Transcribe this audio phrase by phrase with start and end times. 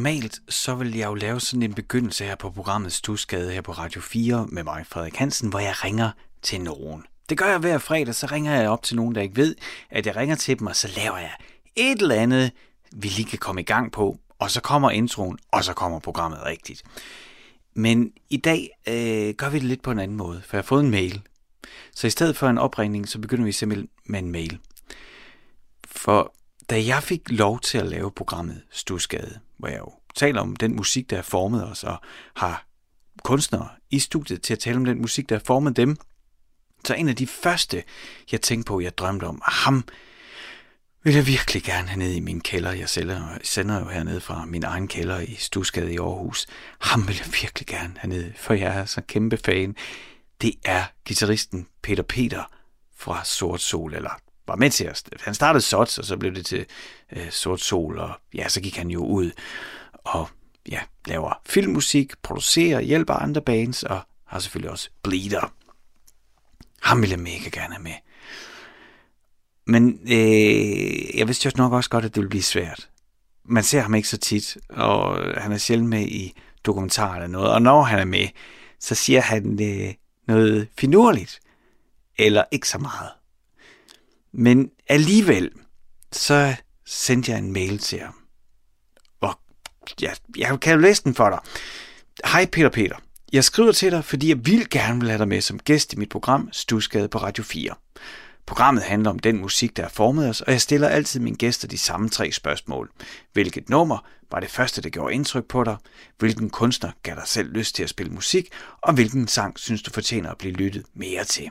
[0.00, 3.72] normalt så vil jeg jo lave sådan en begyndelse her på programmet Stusgade her på
[3.72, 6.10] Radio 4 med mig, Frederik Hansen, hvor jeg ringer
[6.42, 7.04] til nogen.
[7.28, 9.54] Det gør jeg hver fredag, så ringer jeg op til nogen, der ikke ved,
[9.90, 11.30] at jeg ringer til dem, og så laver jeg
[11.76, 12.52] et eller andet,
[12.92, 16.42] vi lige kan komme i gang på, og så kommer introen, og så kommer programmet
[16.46, 16.82] rigtigt.
[17.74, 20.66] Men i dag øh, gør vi det lidt på en anden måde, for jeg har
[20.66, 21.22] fået en mail.
[21.94, 24.58] Så i stedet for en opringning, så begynder vi simpelthen med en mail.
[25.86, 26.34] For
[26.70, 30.76] da jeg fik lov til at lave programmet Stusgade, hvor jeg jo taler om den
[30.76, 32.00] musik, der har formet os, og
[32.36, 32.66] har
[33.22, 35.96] kunstnere i studiet til at tale om den musik, der har formet dem,
[36.84, 37.82] så en af de første,
[38.32, 39.84] jeg tænkte på, jeg drømte om, ham
[41.02, 42.72] vil jeg virkelig gerne have ned i min kælder.
[42.72, 46.46] Jeg sælger, sender jo hernede fra min egen kælder i Stusgade i Aarhus.
[46.78, 49.76] Ham vil jeg virkelig gerne have ned, for jeg er så kæmpe fan.
[50.42, 52.44] Det er gitarristen Peter Peter
[52.96, 55.08] fra Sort Sol, eller var med til at...
[55.20, 56.66] Han startede Sots, og så blev det til
[57.12, 59.30] øh, Sort Sol, og ja, så gik han jo ud
[60.04, 60.28] og
[60.70, 65.54] ja, laver filmmusik, producerer, hjælper andre bands, og har selvfølgelig også Bleeder.
[66.82, 67.94] Ham ville jeg mega gerne have med.
[69.66, 72.90] Men øh, jeg vidste jo nok også godt, at det ville blive svært.
[73.44, 76.32] Man ser ham ikke så tit, og han er sjældent med i
[76.64, 77.50] dokumentarer eller noget.
[77.52, 78.28] Og når han er med,
[78.80, 79.94] så siger han øh,
[80.28, 81.40] noget finurligt,
[82.18, 83.10] eller ikke så meget.
[84.32, 85.50] Men alligevel,
[86.12, 86.54] så
[86.86, 88.19] sendte jeg en mail til ham
[90.02, 91.38] jeg, jeg kan jo læse den for dig.
[92.24, 92.96] Hej Peter Peter.
[93.32, 95.96] Jeg skriver til dig, fordi jeg vil gerne vil have dig med som gæst i
[95.96, 97.74] mit program Stusgade på Radio 4.
[98.46, 101.68] Programmet handler om den musik, der har formet os, og jeg stiller altid mine gæster
[101.68, 102.90] de samme tre spørgsmål.
[103.32, 105.76] Hvilket nummer var det første, der gjorde indtryk på dig?
[106.18, 108.48] Hvilken kunstner gav dig selv lyst til at spille musik?
[108.80, 111.50] Og hvilken sang synes du fortjener at blive lyttet mere til?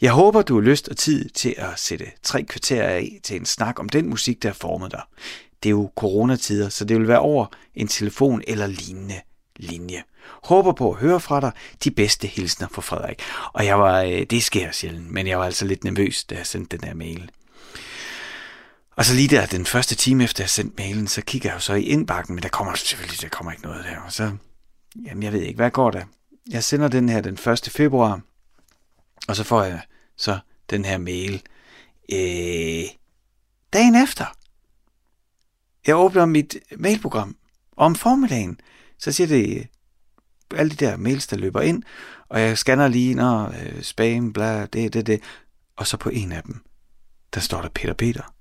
[0.00, 3.46] Jeg håber, du har lyst og tid til at sætte tre kvarter af til en
[3.46, 5.02] snak om den musik, der har formet dig.
[5.62, 9.20] Det er jo coronatider, så det vil være over en telefon eller lignende
[9.56, 10.02] linje.
[10.42, 11.52] Håber på at høre fra dig
[11.84, 13.20] de bedste hilsner fra Frederik.
[13.52, 16.46] Og jeg var, øh, det sker sjældent, men jeg var altså lidt nervøs, da jeg
[16.46, 17.30] sendte den der mail.
[18.96, 21.60] Og så lige der, den første time efter jeg sendte mailen, så kigger jeg jo
[21.60, 24.00] så i indbakken, men der kommer altså selvfølgelig der kommer ikke noget der.
[24.00, 24.32] Og så,
[25.06, 26.04] jamen jeg ved ikke, hvad går der?
[26.50, 27.68] Jeg sender den her den 1.
[27.72, 28.20] februar,
[29.28, 29.80] og så får jeg
[30.16, 30.38] så
[30.70, 31.42] den her mail
[32.12, 32.84] øh,
[33.72, 34.24] dagen efter.
[35.86, 37.36] Jeg åbner mit mailprogram
[37.76, 38.60] om formiddagen,
[38.98, 39.64] så siger det øh,
[40.54, 41.82] alle de der mails, der løber ind,
[42.28, 45.22] og jeg scanner lige, når øh, spam, bla, det, det, det.
[45.76, 46.64] Og så på en af dem,
[47.34, 48.34] der står der Peter Peter.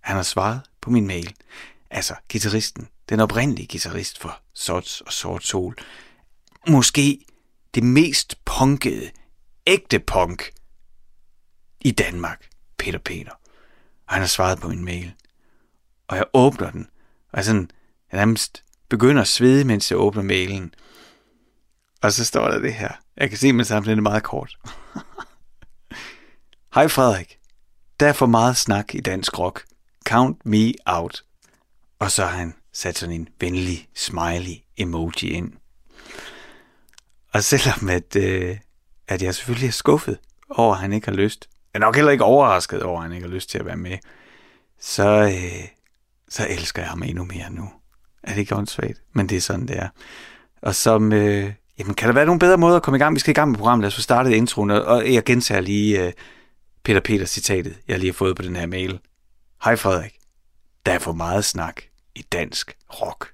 [0.00, 1.34] Han har svaret på min mail.
[1.90, 5.76] Altså, gitarristen, den oprindelige guitarist for Sots og Sort Sol.
[6.68, 7.24] Måske
[7.74, 9.10] det mest punkede,
[9.66, 10.50] ægte punk
[11.80, 13.30] i Danmark, Peter Peter.
[14.06, 15.14] Og han har svaret på min mail.
[16.08, 16.88] Og jeg åbner den,
[17.32, 17.70] og jeg sådan,
[18.12, 20.74] jeg nærmest begynder at svede, mens jeg åbner mailen.
[22.02, 22.92] Og så står der det her.
[23.16, 24.58] Jeg kan se med sammen, det er meget kort.
[26.74, 27.38] Hej Frederik.
[28.00, 29.64] Der er for meget snak i dansk rock.
[30.06, 31.24] Count me out.
[31.98, 35.52] Og så har han sat sådan en venlig smiley emoji ind.
[37.32, 38.58] Og selvom at, øh,
[39.08, 40.18] at jeg selvfølgelig er skuffet
[40.50, 43.12] over, at han ikke har lyst, jeg er nok heller ikke overrasket over, at han
[43.12, 43.98] ikke har lyst til at være med,
[44.80, 45.68] så, øh,
[46.34, 47.70] så elsker jeg ham endnu mere nu.
[48.22, 49.02] Er det ikke åndssvagt?
[49.12, 49.88] Men det er sådan, det er.
[50.62, 53.14] Og som, øh, jamen kan der være nogle bedre måder at komme i gang?
[53.14, 53.82] Vi skal i gang med programmet.
[53.82, 56.12] Lad os få startet introen, og jeg gentager lige øh,
[56.84, 59.00] Peter Peters citatet, jeg lige har fået på den her mail.
[59.64, 60.16] Hej Frederik.
[60.86, 61.82] Der er for meget snak
[62.14, 63.33] i dansk rock.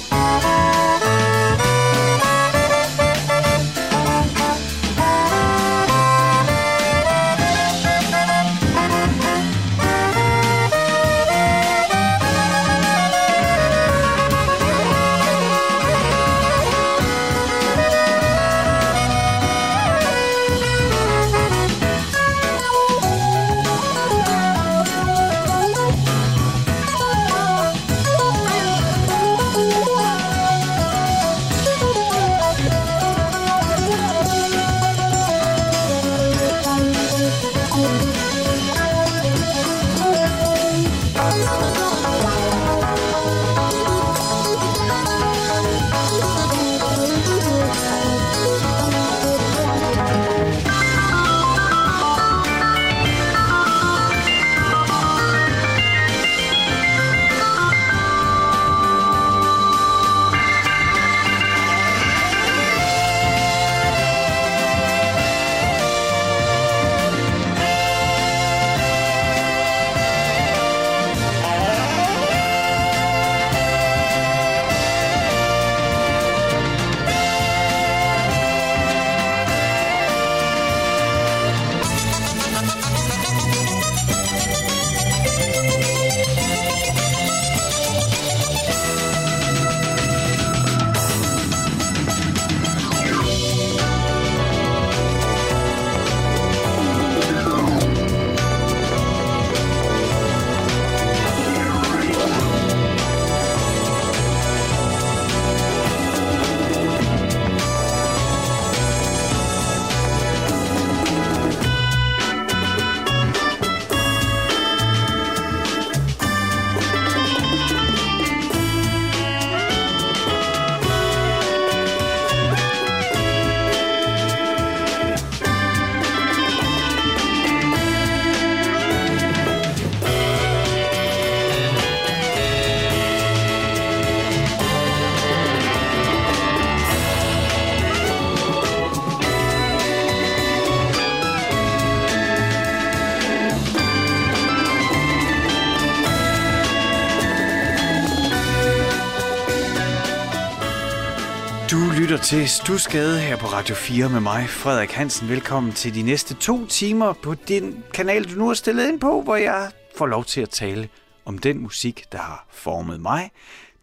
[152.31, 155.29] Til Stusgade her på Radio 4 med mig, Frederik Hansen.
[155.29, 159.21] Velkommen til de næste to timer på din kanal, du nu har stillet ind på,
[159.21, 160.89] hvor jeg får lov til at tale
[161.25, 163.31] om den musik, der har formet mig,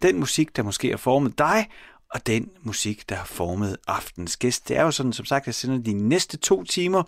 [0.02, 1.68] den musik, der måske har formet dig,
[2.14, 4.68] og den musik, der har formet aftens gæst.
[4.68, 7.02] Det er jo sådan, som sagt, jeg sender de næste to timer.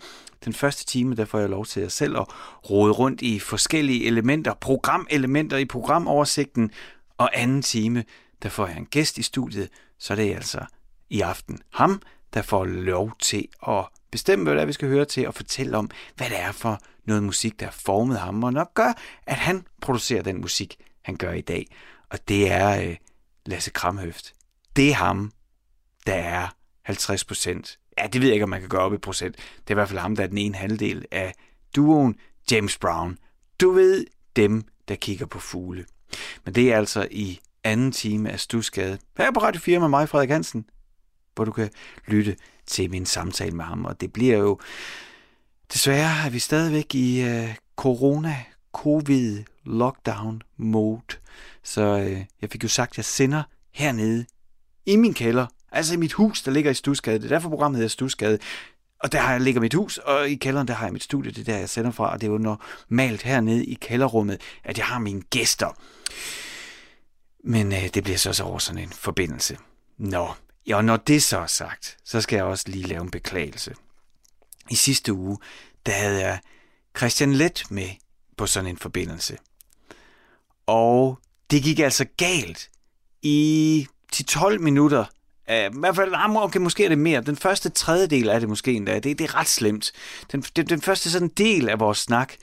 [0.45, 2.25] Den første time, der får jeg lov til at selv at
[2.69, 6.71] rode rundt i forskellige elementer, programelementer i programoversigten,
[7.17, 8.03] og anden time,
[8.43, 10.59] der får jeg en gæst i studiet, så det er altså
[11.11, 12.01] i aften ham,
[12.33, 15.77] der får lov til at bestemme, hvad det er, vi skal høre til, og fortælle
[15.77, 18.93] om, hvad det er for noget musik, der har formet ham, og nok gør,
[19.27, 21.65] at han producerer den musik, han gør i dag.
[22.09, 22.97] Og det er øh,
[23.45, 24.33] Lasse Kramhøft.
[24.75, 25.31] Det er ham,
[26.05, 26.47] der er
[26.81, 27.79] 50 procent.
[27.97, 29.35] Ja, det ved jeg ikke, om man kan gøre op i procent.
[29.35, 31.33] Det er i hvert fald ham, der er den ene halvdel af
[31.75, 32.15] duoen
[32.51, 33.17] James Brown.
[33.61, 34.05] Du ved,
[34.35, 35.85] dem, der kigger på fugle.
[36.45, 38.97] Men det er altså i anden time af Stusgade.
[39.17, 40.65] Her på Radio 4 med mig, Frederik Hansen,
[41.41, 41.69] hvor du kan
[42.07, 42.35] lytte
[42.67, 43.85] til min samtale med ham.
[43.85, 44.59] Og det bliver jo...
[45.73, 48.35] Desværre at vi stadigvæk i øh, corona,
[48.73, 51.01] covid, lockdown mode.
[51.63, 53.43] Så øh, jeg fik jo sagt, at jeg sender
[53.73, 54.25] hernede
[54.85, 57.19] i min kælder, altså i mit hus, der ligger i Stusgade.
[57.19, 58.39] Det er derfor programmet hedder Stusgade.
[58.99, 61.31] Og der har jeg ligger mit hus, og i kælderen der har jeg mit studie,
[61.31, 62.11] det er der, jeg sender fra.
[62.11, 65.77] Og det er jo normalt hernede i kælderrummet, at jeg har mine gæster.
[67.43, 69.57] Men øh, det bliver så også over sådan en forbindelse.
[69.97, 70.27] Nå,
[70.67, 73.75] ja, og når det så er sagt, så skal jeg også lige lave en beklagelse.
[74.69, 75.37] I sidste uge,
[75.85, 76.39] der havde jeg
[76.97, 77.89] Christian Let med
[78.37, 79.37] på sådan en forbindelse.
[80.65, 81.19] Og
[81.51, 82.69] det gik altså galt
[83.21, 85.05] i 10-12 minutter.
[85.47, 87.21] Uh, I hvert fald, ah, okay, måske er det mere.
[87.21, 88.99] Den første tredjedel er det måske endda.
[88.99, 89.91] Det, det er ret slemt.
[90.31, 92.33] Den, den, den første sådan del af vores snak,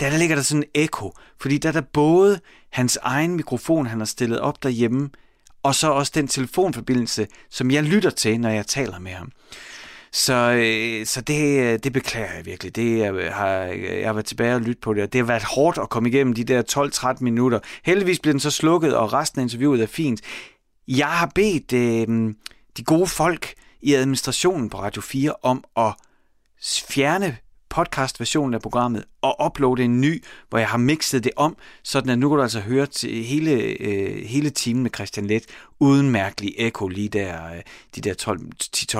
[0.00, 1.12] der, der ligger der sådan en ekko.
[1.40, 2.40] Fordi der er der både
[2.70, 5.10] hans egen mikrofon, han har stillet op derhjemme,
[5.64, 9.32] og så også den telefonforbindelse, som jeg lytter til, når jeg taler med ham.
[10.12, 12.76] Så, øh, så det, øh, det beklager jeg virkelig.
[12.76, 15.26] Det jeg har øh, jeg har været tilbage og lyttet på det, og det har
[15.26, 17.60] været hårdt at komme igennem de der 12-13 minutter.
[17.84, 20.20] Heldigvis blev den så slukket, og resten af interviewet er fint.
[20.88, 22.34] Jeg har bedt øh,
[22.76, 25.92] de gode folk i administrationen på Radio 4 om at
[26.88, 27.36] fjerne
[27.74, 32.18] podcast-versionen af programmet og uploade en ny, hvor jeg har mixet det om, sådan at
[32.18, 33.50] nu kan du altså høre til hele,
[33.80, 35.44] øh, hele timen med Christian Let,
[35.80, 37.62] uden mærkelig ekko lige der, øh,
[37.96, 38.14] de der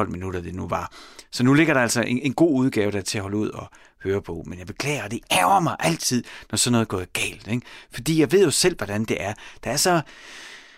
[0.05, 0.93] 10-12 minutter, det nu var.
[1.31, 3.71] Så nu ligger der altså en, en god udgave der til at holde ud og
[4.03, 7.49] høre på, men jeg beklager, det ærger mig altid, når sådan noget er gået galt,
[7.49, 7.67] ikke?
[7.91, 9.35] fordi jeg ved jo selv, hvordan det er.
[9.65, 10.01] Der er så...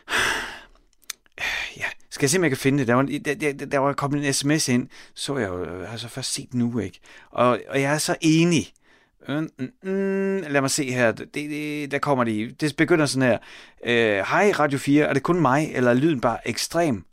[1.76, 1.86] Ja,
[2.16, 2.88] skal jeg se, om jeg kan finde det?
[2.88, 5.96] Der var, der, der, der var kommet en sms ind, så jeg jo, jeg har
[5.96, 7.00] så først set nu, ikke?
[7.30, 8.72] Og, og jeg er så enig.
[9.28, 9.48] Øh, mm,
[9.82, 11.12] mm, lad mig se her.
[11.12, 12.54] Det, det, der kommer de.
[12.60, 13.38] Det begynder sådan her.
[13.84, 17.04] Øh, Hej Radio 4, er det kun mig, eller er lyden bare ekstrem?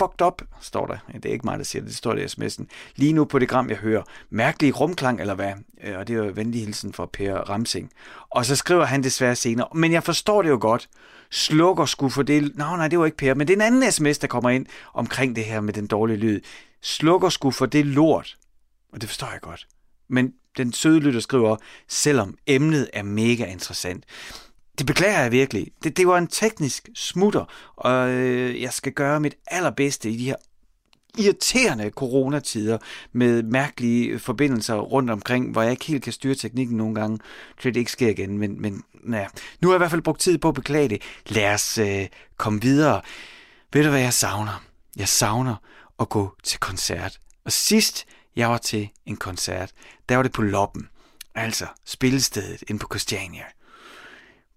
[0.00, 0.98] Fucked up, står der.
[1.12, 1.88] Det er ikke mig, der siger det.
[1.88, 2.64] Det står der i sms'en.
[2.96, 4.02] Lige nu på det gram, jeg hører.
[4.30, 5.52] Mærkelig rumklang, eller hvad?
[5.84, 7.90] Øh, og det er jo venlig hilsen fra Per Ramsing.
[8.30, 9.68] Og så skriver han desværre senere.
[9.74, 10.88] Men jeg forstår det jo godt
[11.30, 12.56] slukker sgu for det.
[12.56, 14.66] Nå, nej, det var ikke Per, men det er en anden sms, der kommer ind
[14.94, 16.40] omkring det her med den dårlige lyd.
[16.82, 18.36] Slukker sgu for det lort.
[18.92, 19.66] Og det forstår jeg godt.
[20.08, 21.56] Men den søde lytter skriver,
[21.88, 24.04] selvom emnet er mega interessant.
[24.80, 25.66] Det beklager jeg virkelig.
[25.84, 30.24] Det, det var en teknisk smutter, og øh, jeg skal gøre mit allerbedste i de
[30.24, 30.36] her
[31.18, 32.78] irriterende coronatider
[33.12, 37.18] med mærkelige forbindelser rundt omkring, hvor jeg ikke helt kan styre teknikken nogle gange,
[37.60, 38.38] så det ikke sker igen.
[38.38, 39.26] Men, men ja.
[39.60, 41.02] nu har jeg i hvert fald brugt tid på at beklage det.
[41.26, 42.06] Lad os øh,
[42.36, 43.00] komme videre.
[43.72, 44.64] Ved du, hvad jeg savner?
[44.96, 45.56] Jeg savner
[46.00, 47.20] at gå til koncert.
[47.44, 48.06] Og sidst
[48.36, 49.72] jeg var til en koncert,
[50.08, 50.88] der var det på Loppen.
[51.34, 53.44] Altså spillestedet inde på Christiania.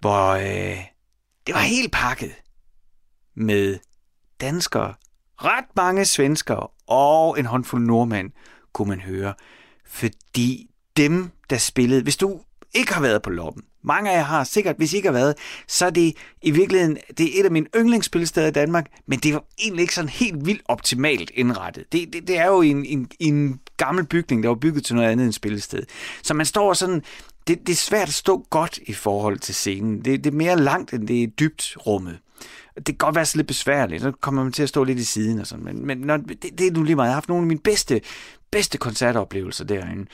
[0.04, 0.78] Hvor øh,
[1.48, 2.32] det var helt pakket
[3.36, 3.80] med
[4.42, 4.94] danskere,
[5.38, 8.32] ret mange svenskere og en håndfuld nordmænd,
[8.74, 9.34] kunne man høre.
[9.86, 12.40] Fordi dem, der spillede, hvis du
[12.74, 15.36] ikke har været på loppen, mange af jer har sikkert, hvis I ikke har været,
[15.68, 19.34] så er det i virkeligheden det er et af mine yndlingsspilsteder i Danmark, men det
[19.34, 21.86] var egentlig ikke sådan helt vildt optimalt indrettet.
[21.92, 25.10] Det, det, det er jo en, en, en gammel bygning, der var bygget til noget
[25.10, 25.84] andet end spillested.
[26.24, 27.04] Så man står sådan,
[27.48, 30.06] det, det er svært at stå godt i forhold til scenen.
[30.06, 32.20] Det, det er mere langt, end det er dybt rummet
[32.76, 35.04] det kan godt være så lidt besværligt, så kommer man til at stå lidt i
[35.04, 37.08] siden og sådan, men, men når, det, det er nu lige meget.
[37.08, 38.02] Jeg har haft nogle af mine bedste,
[38.52, 40.06] bedste koncertoplevelser derinde,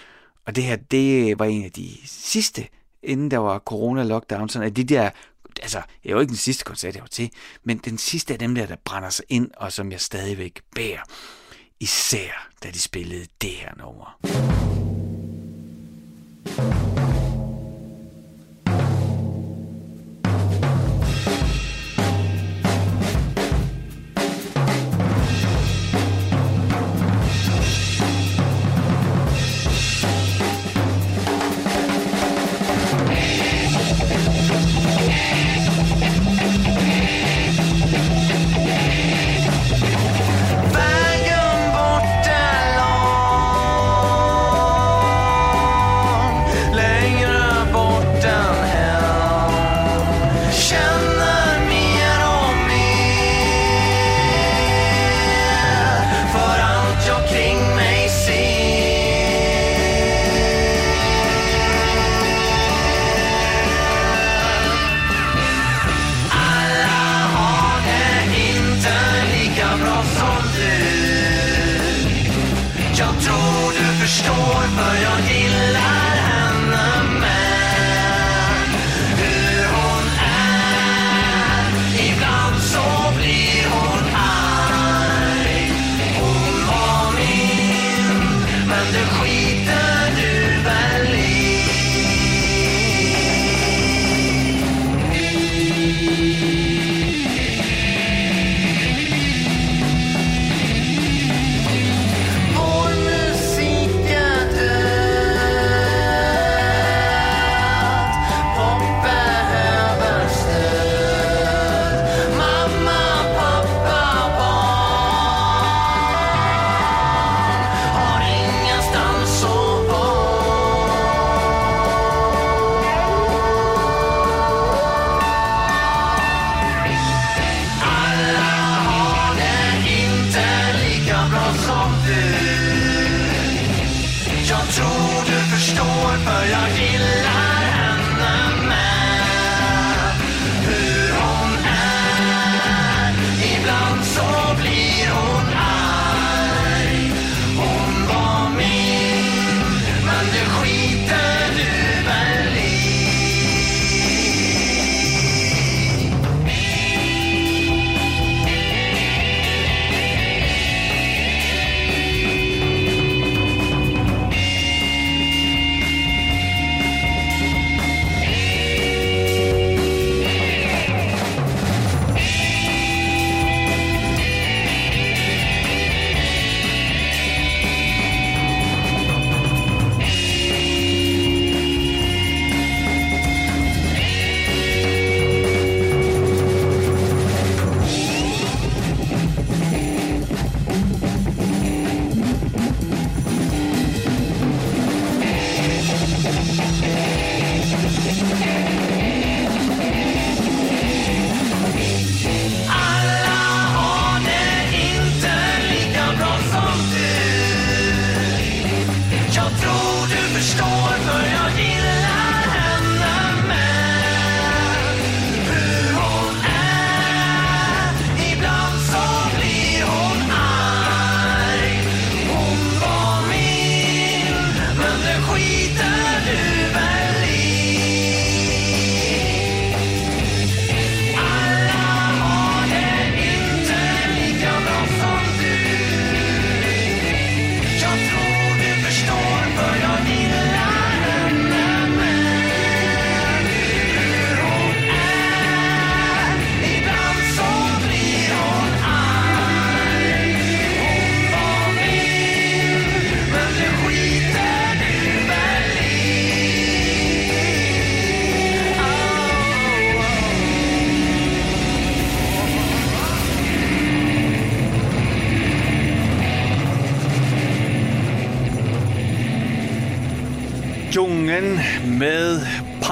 [0.45, 2.67] og det her, det var en af de sidste,
[3.03, 5.09] inden der var corona-lockdown, sådan at de der,
[5.61, 7.29] altså, jeg var ikke den sidste koncert, jeg var til,
[7.63, 11.01] men den sidste af dem der, der brænder sig ind, og som jeg stadigvæk bærer,
[11.79, 14.68] især da de spillede det her nummer.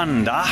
[0.07, 0.43] Panda.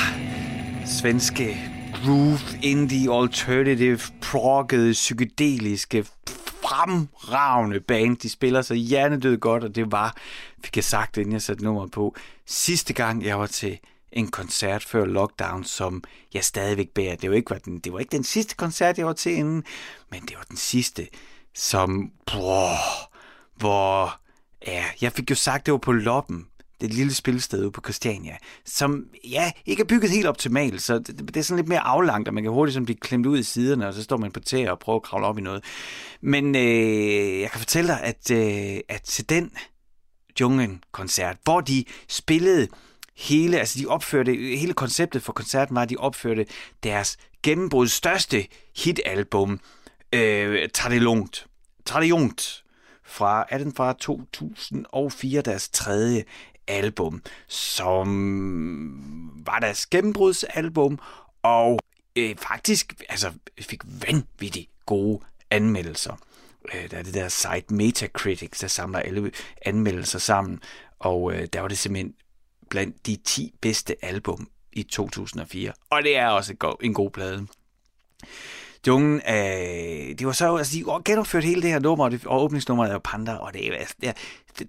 [0.85, 1.57] Svenske
[1.93, 8.17] groove, indie, alternative, proggede, psykedeliske, fremragende band.
[8.17, 10.15] De spiller så hjernedød godt, og det var,
[10.63, 13.79] fik jeg sagt, inden jeg satte nummeret på, sidste gang jeg var til
[14.11, 17.15] en koncert før lockdown, som jeg stadigvæk bærer.
[17.15, 19.63] Det var ikke, var den, det var ikke den sidste koncert, jeg var til inden,
[20.11, 21.07] men det var den sidste,
[21.53, 22.75] som, bror,
[23.55, 24.19] hvor,
[24.67, 26.47] ja, jeg fik jo sagt, det var på Loppen,
[26.81, 31.19] det lille spilsted ude på Christiania, som ja, ikke er bygget helt optimalt, så det,
[31.19, 33.43] det er sådan lidt mere aflangt, og man kan hurtigt sådan blive klemt ud i
[33.43, 35.63] siderne, og så står man på tæer og prøver at kravle op i noget.
[36.21, 39.51] Men øh, jeg kan fortælle dig, at, øh, at til den
[40.39, 42.67] Jungen-koncert, hvor de spillede
[43.17, 46.45] hele, altså de opførte, hele konceptet for koncerten var, at de opførte
[46.83, 49.59] deres gennembruds største hitalbum,
[50.13, 51.47] øh, Tag det lungt.
[51.85, 52.63] Tag det jungt
[53.05, 56.23] fra, er den fra 2004, deres tredje
[56.67, 58.07] album, som
[59.45, 60.99] var deres gennembrudsalbum,
[61.43, 61.79] og
[62.15, 65.19] øh, faktisk altså, fik vanvittigt gode
[65.51, 66.15] anmeldelser.
[66.73, 69.31] Øh, der er det der site Metacritic, der samler alle
[69.65, 70.59] anmeldelser sammen,
[70.99, 72.13] og øh, der var det simpelthen
[72.69, 75.73] blandt de 10 bedste album i 2004.
[75.89, 77.47] Og det er også en god plade.
[78.87, 82.43] Jungen, øh, det var så, altså de genopførte hele det her nummer, og, det, og
[82.43, 84.13] åbningsnummeret er jo Panda, og det er, altså, det er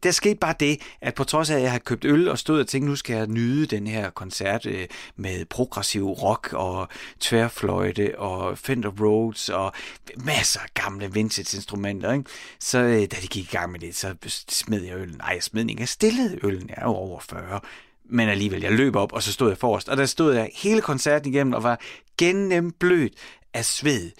[0.03, 2.61] der skete bare det, at på trods af, at jeg har købt øl og stod
[2.61, 6.89] og tænkte, nu skal jeg nyde den her koncert øh, med progressiv rock og
[7.21, 9.73] tværfløjte og Fender Rhodes og
[10.17, 12.31] masser af gamle vintage instrumenter, ikke?
[12.61, 14.15] så øh, da de gik i gang med det, så
[14.49, 15.17] smed jeg øllen.
[15.17, 15.81] Nej, jeg smed den ikke.
[15.81, 16.69] Jeg stillede øllen.
[16.69, 17.61] Jeg er jo over 40
[18.09, 19.89] men alligevel, jeg løb op, og så stod jeg forrest.
[19.89, 21.81] Og der stod jeg hele koncerten igennem og var
[22.19, 23.13] gennemblødt
[23.55, 24.11] af sved.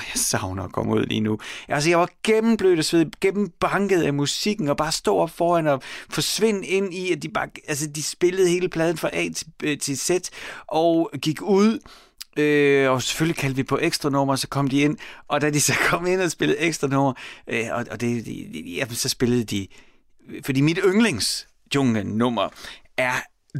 [0.00, 1.38] Og jeg savner at komme ud lige nu.
[1.68, 5.82] Altså, jeg var gennemblødt og sved, gennembanket af musikken, og bare stå op foran og
[6.10, 9.78] forsvinde ind i, at de bare, altså, de spillede hele pladen fra A til, øh,
[9.78, 10.10] til Z,
[10.66, 11.78] og gik ud,
[12.36, 14.96] Øh, og selvfølgelig kaldte vi på ekstra nummer, så kom de ind,
[15.28, 17.12] og da de så kom ind og spillede ekstra nummer,
[17.46, 19.66] øh, og, og det, de, ja, så spillede de,
[20.44, 21.48] fordi mit yndlings
[22.04, 22.48] nummer
[22.96, 23.14] er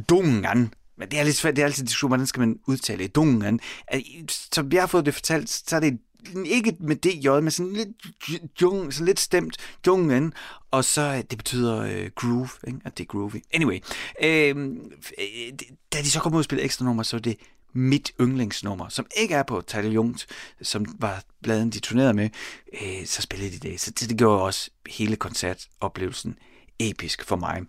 [0.09, 3.59] Dungan, men det er lidt svært, det er altid diskussion, hvordan skal man udtale Dungan.
[3.87, 5.99] Altså, som jeg har fået det fortalt, så er det
[6.45, 7.89] ikke med DJ, men sådan lidt,
[8.61, 9.57] jung, sådan lidt stemt
[9.87, 10.33] jungen,
[10.71, 12.79] og så øh, det betyder øh, groove, ikke?
[12.85, 13.35] at det er groovy.
[13.53, 13.79] Anyway,
[14.23, 14.55] øh,
[15.93, 17.37] da de så kom ud og spillede ekstra nummer, så var det
[17.73, 20.27] mit yndlingsnummer, som ikke er på Tidal Jungt,
[20.61, 22.29] som var bladen, de turnerede med,
[22.73, 23.81] øh, så spillede de det.
[23.81, 26.35] Så det, det gjorde også hele koncertoplevelsen
[26.79, 27.61] episk for mig.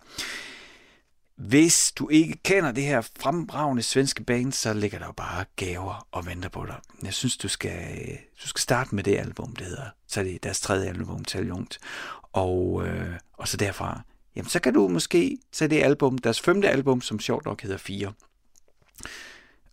[1.35, 6.07] Hvis du ikke kender det her fremragende svenske band, så ligger der jo bare gaver
[6.11, 6.75] og venter på dig.
[7.03, 9.89] Jeg synes, du skal, øh, du skal starte med det album, det hedder.
[10.07, 11.79] Så er det deres tredje album, Tal Jungt.
[12.21, 14.01] Og, øh, og så derfra,
[14.35, 17.77] jamen så kan du måske tage det album, deres femte album, som sjovt nok hedder
[17.77, 18.13] 4.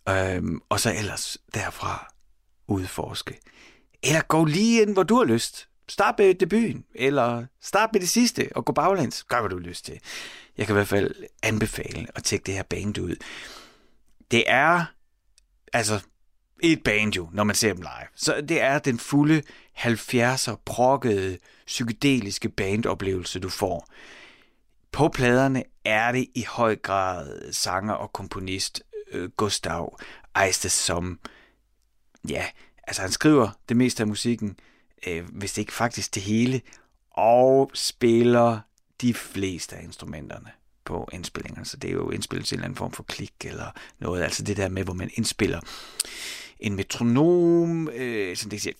[0.09, 2.13] Øhm, og så ellers derfra
[2.67, 3.39] udforske.
[4.03, 5.67] Eller gå lige ind, hvor du har lyst.
[5.89, 9.23] Start med debuten, eller start med det sidste, og gå baglæns.
[9.23, 9.99] Gør, hvad du har lyst til.
[10.57, 13.15] Jeg kan i hvert fald anbefale at tjekke det her band ud.
[14.31, 14.85] Det er
[15.73, 15.99] altså
[16.63, 18.07] et band jo, når man ser dem live.
[18.15, 19.41] Så det er den fulde
[19.77, 23.87] 70'er prokkede psykedeliske bandoplevelse, du får.
[24.91, 29.99] På pladerne er det i høj grad sanger og komponist øh, Gustav
[30.45, 31.19] Eistes, som
[32.29, 32.45] ja,
[32.87, 34.59] altså han skriver det meste af musikken,
[35.07, 36.61] øh, hvis det ikke faktisk det hele,
[37.11, 38.59] og spiller
[39.01, 40.51] de fleste af instrumenterne
[40.85, 41.65] på indspillingerne.
[41.65, 44.23] Så det er jo indspillet til en eller anden form for klik eller noget.
[44.23, 45.59] Altså det der med, hvor man indspiller
[46.59, 48.73] en metronom, øh, som det siger,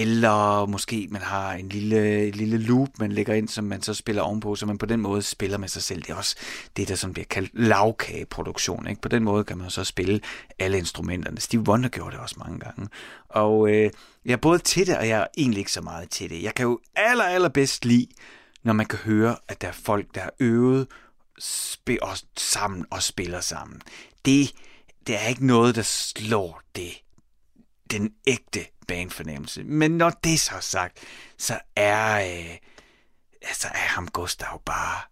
[0.00, 4.22] eller måske man har en lille, lille loop, man lægger ind, som man så spiller
[4.22, 6.02] ovenpå, så man på den måde spiller med sig selv.
[6.02, 6.36] Det er også
[6.76, 8.86] det, der som bliver kaldt lavkageproduktion.
[8.88, 9.00] Ikke?
[9.00, 10.20] På den måde kan man så spille
[10.58, 11.40] alle instrumenterne.
[11.40, 12.88] Steve Wonder gjorde det også mange gange.
[13.28, 13.90] Og øh,
[14.24, 16.42] jeg er både til det, og jeg er egentlig ikke så meget til det.
[16.42, 18.06] Jeg kan jo aller, allerbedst lide,
[18.62, 20.86] når man kan høre, at der er folk, der har øvet
[22.02, 23.80] og sammen og spiller sammen.
[24.24, 24.54] Det,
[25.06, 26.92] det er ikke noget, der slår det
[27.98, 29.64] den ægte banefornemmelse.
[29.64, 30.98] Men når det er så sagt,
[31.38, 32.56] så er, øh,
[33.42, 35.02] altså er ham Gustav bare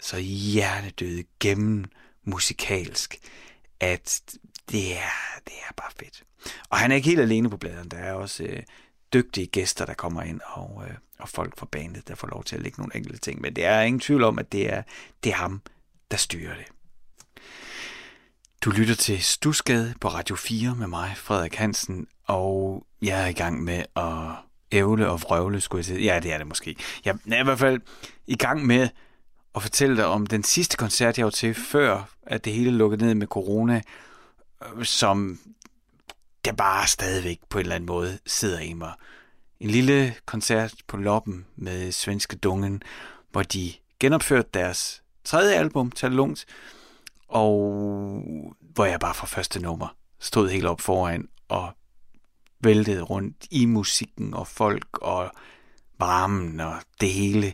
[0.00, 1.84] så hjernedød gennem
[2.24, 3.18] musikalsk,
[3.80, 4.22] at
[4.70, 6.22] det er, det er bare fedt.
[6.68, 7.88] Og han er ikke helt alene på bladeren.
[7.88, 8.62] Der er også øh,
[9.12, 12.56] dygtige gæster, der kommer ind, og, øh, og folk fra bandet, der får lov til
[12.56, 13.40] at lægge nogle enkelte ting.
[13.40, 14.82] Men det er ingen tvivl om, at det er,
[15.24, 15.62] det er ham,
[16.10, 16.66] der styrer det.
[18.64, 23.32] Du lytter til Stusgade på Radio 4 med mig, Frederik Hansen, og jeg er i
[23.32, 24.36] gang med at
[24.72, 26.00] ævle og vrøvle, skulle jeg sige.
[26.00, 26.76] Ja, det er det måske.
[27.04, 27.80] Jeg er i hvert fald
[28.26, 28.88] i gang med
[29.54, 33.04] at fortælle dig om den sidste koncert, jeg var til, før at det hele lukkede
[33.04, 33.80] ned med corona,
[34.76, 35.38] øh, som
[36.44, 38.92] der bare stadigvæk på en eller anden måde sidder i mig.
[39.60, 42.82] En lille koncert på Loppen med Svenske Dungen,
[43.30, 46.46] hvor de genopførte deres tredje album, Talungt, Lungt,
[47.32, 47.58] og
[48.60, 51.72] hvor jeg bare fra første nummer stod helt op foran og
[52.60, 55.30] væltede rundt i musikken og folk og
[55.98, 57.52] varmen og det hele.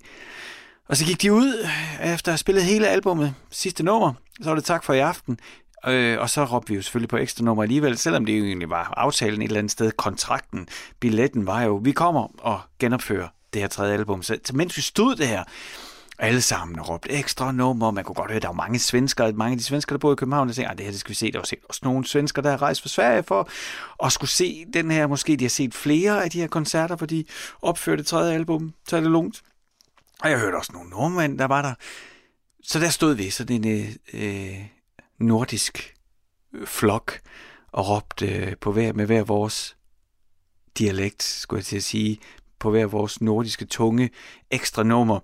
[0.88, 1.68] Og så gik de ud
[2.02, 4.12] efter at have spillet hele albummet, sidste nummer.
[4.42, 5.38] Så var det tak for i aften.
[5.86, 8.70] Øh, og så råbte vi jo selvfølgelig på ekstra nummer alligevel, selvom det jo egentlig
[8.70, 9.92] var aftalen et eller andet sted.
[9.92, 10.68] Kontrakten,
[11.00, 14.22] billetten var jo, vi kommer og genopfører det her tredje album.
[14.22, 15.44] Så, så mens vi stod der,
[16.18, 17.90] alle sammen og råbte ekstra nummer.
[17.90, 20.12] Man kunne godt høre, at der var mange svensker, mange af de svensker, der boede
[20.12, 21.32] i København, der tænkte, det her det skal vi se.
[21.32, 23.48] Der var set også nogle svensker, der har rejst fra Sverige for
[24.04, 25.06] at skulle se den her.
[25.06, 27.24] Måske de har set flere af de her koncerter, for de
[27.62, 29.42] opførte tredje album, Tag det lungt.
[30.20, 31.74] Og jeg hørte også nogle nordmænd, der var der.
[32.62, 34.58] Så der stod vi, sådan en øh,
[35.18, 35.94] nordisk
[36.54, 37.20] øh, flok,
[37.72, 39.76] og råbte øh, på hver, med hver vores
[40.78, 42.18] dialekt, skulle jeg til at sige,
[42.58, 44.10] på hver vores nordiske tunge
[44.50, 45.20] ekstra nummer.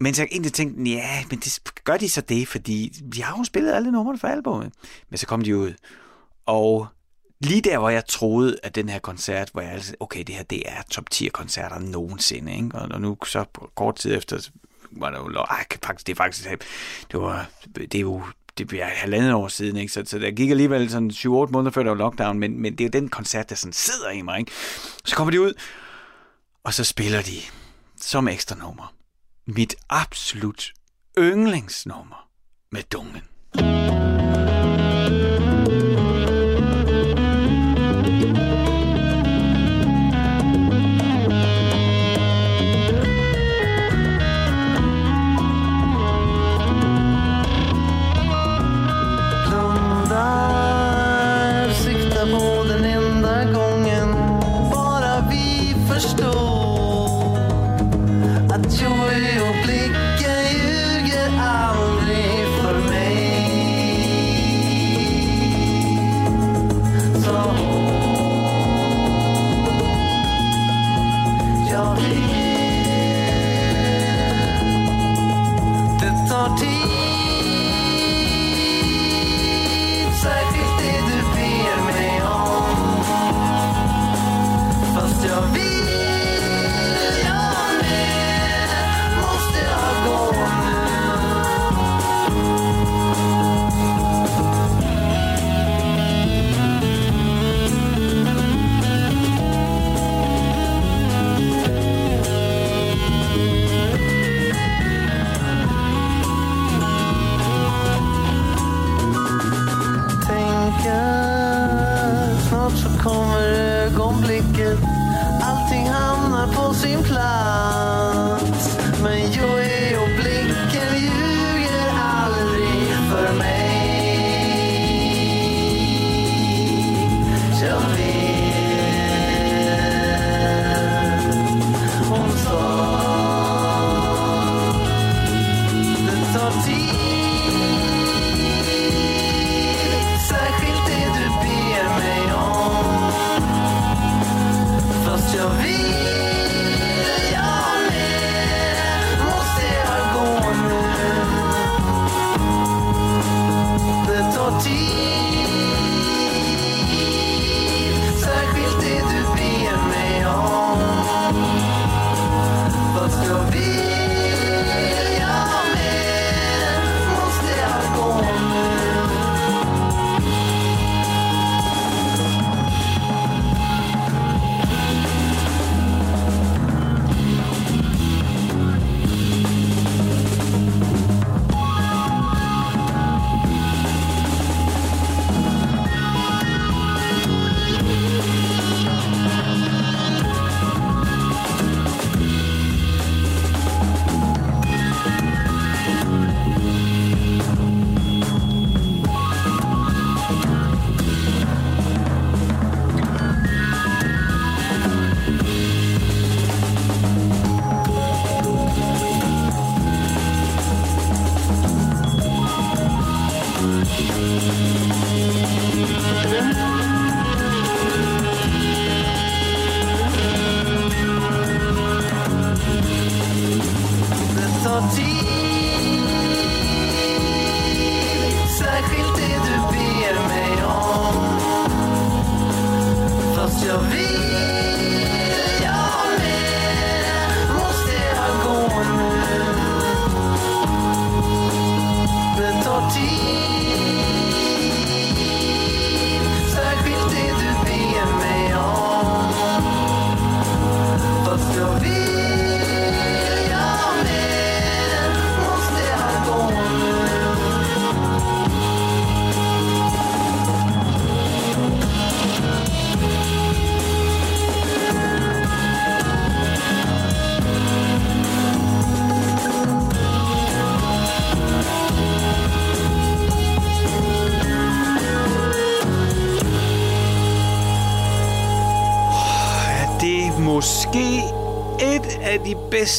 [0.00, 3.44] Men jeg egentlig tænkte, ja, men det, gør de så det, fordi de har jo
[3.44, 4.72] spillet alle numrene for albumet.
[5.10, 5.74] Men så kom de ud,
[6.46, 6.86] og
[7.40, 10.42] lige der, hvor jeg troede, at den her koncert, hvor jeg altså, okay, det her,
[10.42, 12.70] det er top 10 koncerter nogensinde, ikke?
[12.74, 14.50] Og, og nu så kort tid efter,
[14.90, 16.48] var der jo, ej, faktisk, det er faktisk,
[17.12, 18.22] det var, det er jo,
[18.58, 19.92] det er halvandet år siden, ikke?
[19.92, 22.80] Så, så der gik alligevel sådan 7-8 måneder før der var lockdown, men, men det
[22.80, 24.52] er jo den koncert, der sådan sidder i mig, ikke?
[25.04, 25.52] Så kommer de ud,
[26.64, 27.36] og så spiller de
[28.00, 28.94] som ekstra nummer.
[29.50, 30.74] Mit absolut
[31.16, 32.28] yndlingsnummer
[32.70, 33.22] med dungen.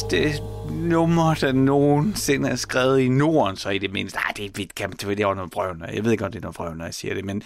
[0.08, 4.18] Bedste nummer, der nogensinde er skrevet i Norden, så i det mindste.
[4.18, 6.42] Nej, det, det, kan, det, det er noget brøv, jeg ved ikke, om det er
[6.42, 7.42] noget brøv, når jeg siger det, men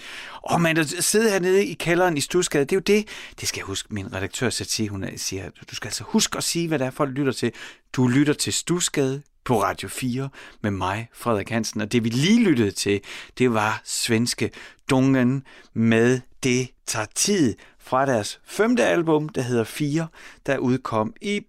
[0.51, 3.07] åh, man, at sidde hernede i kælderen i Stusgade, det er jo det,
[3.39, 6.67] det skal jeg huske, min redaktør sige, hun siger, du skal altså huske at sige,
[6.67, 7.51] hvad der er, folk lytter til.
[7.93, 10.29] Du lytter til Stusgade på Radio 4
[10.61, 11.81] med mig, Frederik Hansen.
[11.81, 13.01] Og det vi lige lyttede til,
[13.37, 14.51] det var svenske
[14.89, 20.07] Dungen med Det tager tid fra deres femte album, der hedder 4,
[20.45, 21.41] der udkom i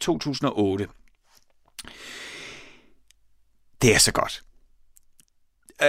[0.00, 0.88] 2008.
[3.82, 4.42] Det er så godt.
[5.82, 5.88] Øh,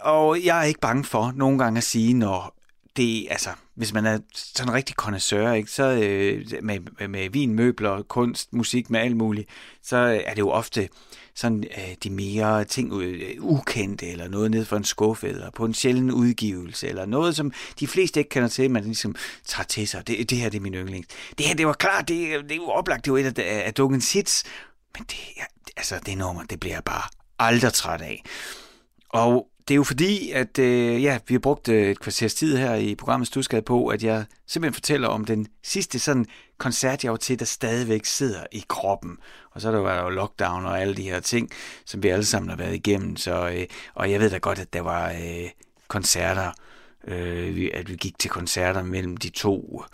[0.00, 2.56] og jeg er ikke bange for nogle gange at sige, når
[2.96, 7.30] det, altså, hvis man er sådan en rigtig connoisseur, ikke, så øh, med, med, med
[7.30, 9.48] vin, møbler, kunst, musik, med alt muligt,
[9.82, 10.88] så er det jo ofte
[11.36, 15.64] sådan øh, de mere ting øh, ukendte, eller noget ned for en skuffe, eller på
[15.64, 19.88] en sjælden udgivelse, eller noget, som de fleste ikke kender til, man ligesom tager til
[19.88, 20.06] sig.
[20.06, 21.08] Det, det her, det er min yndlings.
[21.38, 23.74] Det her, det var klart, det, det er jo oplagt, det var et af, af
[23.74, 24.44] Dukkens hits,
[24.98, 25.18] men det,
[25.76, 27.02] altså, det nummer, det bliver jeg bare
[27.38, 28.22] aldrig træt af.
[29.08, 32.56] Og det er jo fordi, at øh, ja, vi har brugt øh, et kvarters tid
[32.56, 36.26] her i programmet Stusgade på, at jeg simpelthen fortæller om den sidste sådan
[36.58, 39.16] koncert, jeg var til, der stadigvæk sidder i kroppen.
[39.56, 41.50] Og så er der jo været lockdown og alle de her ting,
[41.84, 43.16] som vi alle sammen har været igennem.
[43.16, 45.50] Så, øh, og jeg ved da godt, at der var øh,
[45.88, 46.52] koncerter,
[47.06, 49.84] øh, at vi gik til koncerter mellem de to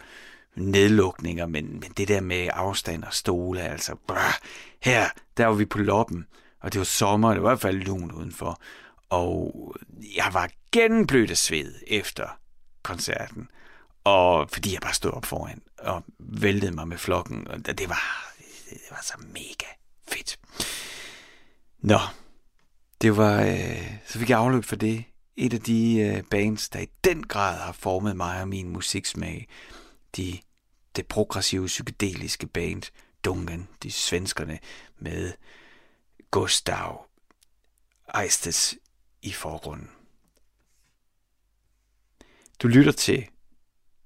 [0.55, 4.41] nedlukninger, men, men det der med afstand og stole, altså, brr,
[4.83, 6.27] her, der var vi på loppen,
[6.61, 8.61] og det var sommer, det var i hvert fald lunt udenfor.
[9.11, 9.75] Og
[10.17, 12.27] jeg var genblødt af sved efter
[12.83, 13.49] koncerten.
[14.05, 17.49] Og fordi jeg bare stod op foran og væltede mig med flokken.
[17.49, 18.32] Og det var,
[18.75, 19.67] det var så mega
[20.09, 20.39] fedt.
[21.79, 21.99] Nå,
[23.03, 25.05] det var, øh, så fik jeg afløb for det.
[25.37, 29.49] Et af de øh, bands, der i den grad har formet mig og min musiksmag.
[30.17, 30.39] De,
[30.97, 32.83] det progressive, psykedeliske band,
[33.25, 34.59] Dungan, de svenskerne
[34.99, 35.33] med
[36.31, 37.07] Gustav
[38.23, 38.75] Eistes
[39.23, 39.91] i forgrunden.
[42.63, 43.29] Du lytter til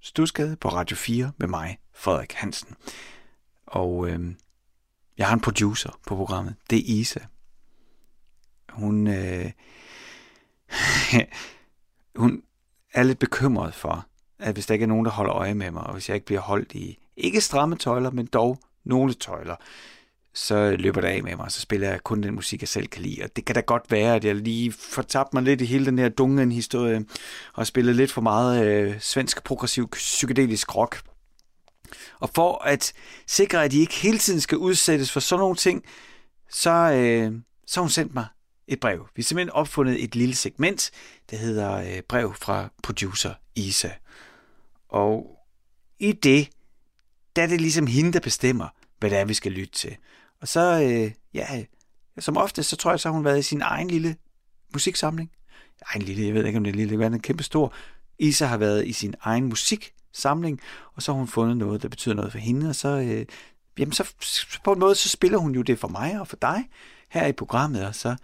[0.00, 2.76] Stusgade på Radio 4 med mig, Frederik Hansen.
[3.66, 4.34] Og øh,
[5.18, 6.54] jeg har en producer på programmet.
[6.70, 7.20] Det er Isa.
[8.72, 9.50] Hun, øh,
[12.16, 12.42] hun
[12.94, 14.06] er lidt bekymret for,
[14.38, 16.26] at hvis der ikke er nogen, der holder øje med mig, og hvis jeg ikke
[16.26, 19.56] bliver holdt i, ikke stramme tøjler, men dog nogle tøjler,
[20.34, 23.02] så løber det af med mig, så spiller jeg kun den musik, jeg selv kan
[23.02, 23.22] lide.
[23.24, 25.86] Og det kan da godt være, at jeg lige får tabt mig lidt i hele
[25.86, 27.04] den her dungen historie,
[27.52, 31.02] og spillet lidt for meget øh, svensk progressiv psykedelisk rock.
[32.20, 32.92] Og for at
[33.26, 35.84] sikre, at de ikke hele tiden skal udsættes for sådan nogle ting,
[36.50, 37.32] så, øh,
[37.66, 38.26] så hun sendt mig
[38.68, 39.06] et brev.
[39.16, 40.90] Vi har simpelthen opfundet et lille segment,
[41.30, 43.90] der hedder øh, brev fra producer Isa.
[44.88, 45.38] Og
[45.98, 46.48] i det,
[47.36, 48.68] der er det ligesom hende, der bestemmer,
[48.98, 49.96] hvad det er, vi skal lytte til.
[50.40, 51.64] Og så, øh, ja,
[52.18, 54.16] som ofte, så tror jeg, så har hun været i sin egen lille
[54.72, 55.30] musiksamling.
[55.86, 57.74] Egen lille, jeg ved ikke, om det er lille, men en kæmpe stor.
[58.18, 59.44] Isa har været i sin egen
[60.16, 60.60] samling,
[60.94, 63.26] og så har hun fundet noget, der betyder noget for hende, og så, øh,
[63.78, 64.12] jamen så
[64.64, 66.68] på en måde, så spiller hun jo det for mig og for dig
[67.08, 68.16] her i programmet, og så,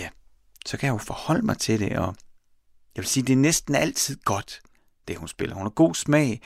[0.00, 0.08] ja,
[0.66, 2.14] så kan jeg jo forholde mig til det, og
[2.96, 4.60] jeg vil sige, det er næsten altid godt,
[5.08, 5.54] det hun spiller.
[5.54, 6.40] Hun har god smag,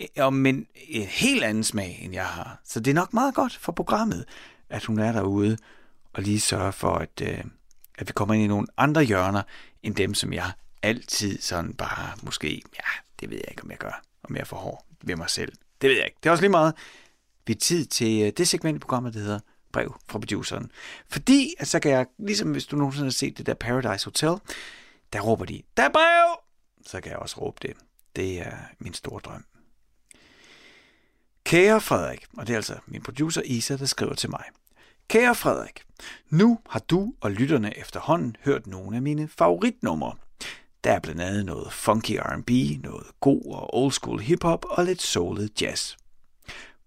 [0.00, 2.60] øh, og men en helt anden smag, end jeg har.
[2.64, 4.24] Så det er nok meget godt for programmet,
[4.70, 5.56] at hun er derude
[6.12, 7.44] og lige sørger for, at, øh,
[7.98, 9.42] at vi kommer ind i nogle andre hjørner,
[9.82, 13.78] end dem, som jeg altid sådan bare måske, ja, det ved jeg ikke, om jeg
[13.78, 15.52] gør, om jeg får hård ved mig selv.
[15.80, 16.16] Det ved jeg ikke.
[16.22, 16.74] Det er også lige meget.
[17.46, 19.40] Vi er tid til øh, det segment i programmet, der hedder
[19.72, 20.70] brev fra produceren.
[21.08, 24.34] Fordi, at så kan jeg, ligesom hvis du nogensinde har set det der Paradise Hotel,
[25.12, 26.40] der råber de, der er brev!
[26.86, 27.76] Så kan jeg også råbe det.
[28.16, 29.44] Det er min store drøm.
[31.44, 34.44] Kære Frederik, og det er altså min producer Isa, der skriver til mig.
[35.08, 35.82] Kære Frederik,
[36.30, 40.14] nu har du og lytterne efterhånden hørt nogle af mine favoritnumre.
[40.86, 42.50] Der er blandt andet noget funky R&B,
[42.82, 45.94] noget god og old school hiphop og lidt soulet jazz.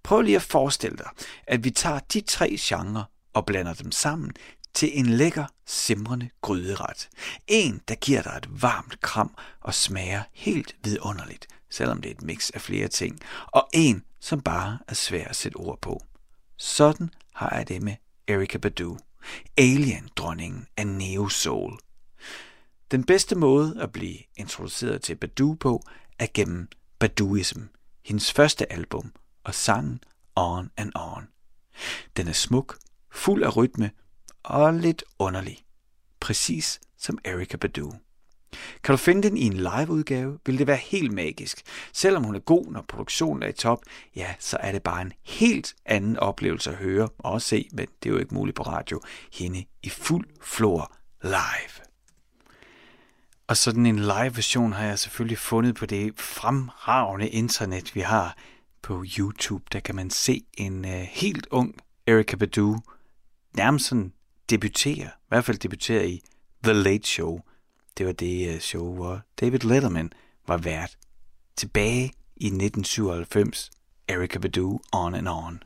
[0.03, 1.09] Prøv lige at forestille dig,
[1.47, 4.31] at vi tager de tre genrer og blander dem sammen
[4.73, 7.09] til en lækker, simrende gryderet.
[7.47, 12.21] En, der giver dig et varmt kram og smager helt vidunderligt, selvom det er et
[12.21, 13.19] mix af flere ting.
[13.47, 16.03] Og en, som bare er svær at sætte ord på.
[16.57, 17.95] Sådan har jeg det med
[18.27, 18.97] Erika Badu,
[19.57, 21.79] alien-dronningen af Neo Soul.
[22.91, 25.83] Den bedste måde at blive introduceret til Badu på
[26.19, 26.67] er gennem
[26.99, 27.59] Baduism,
[28.05, 29.99] hendes første album, og sangen
[30.35, 31.27] On and On.
[32.17, 32.77] Den er smuk,
[33.11, 33.91] fuld af rytme
[34.43, 35.65] og lidt underlig.
[36.19, 37.93] Præcis som Erika Badu.
[38.83, 41.61] Kan du finde den i en liveudgave, vil det være helt magisk.
[41.93, 43.81] Selvom hun er god, når produktionen er i top,
[44.15, 48.09] ja, så er det bare en helt anden oplevelse at høre og se, men det
[48.09, 49.01] er jo ikke muligt på radio,
[49.33, 51.88] hende i fuld flor live.
[53.49, 58.37] Og sådan en live version har jeg selvfølgelig fundet på det fremragende internet, vi har
[58.81, 59.63] på YouTube.
[59.71, 61.75] Der kan man se en øh, helt ung
[62.07, 62.77] Erika Badu
[63.55, 64.13] nærmest sådan
[64.49, 66.21] debutere, i hvert fald debutere i
[66.63, 67.39] The Late Show.
[67.97, 70.13] Det var det øh, show, hvor David Letterman
[70.47, 70.97] var vært.
[71.55, 72.03] Tilbage
[72.35, 73.69] i 1997
[74.09, 75.61] Erica Badu, On and On.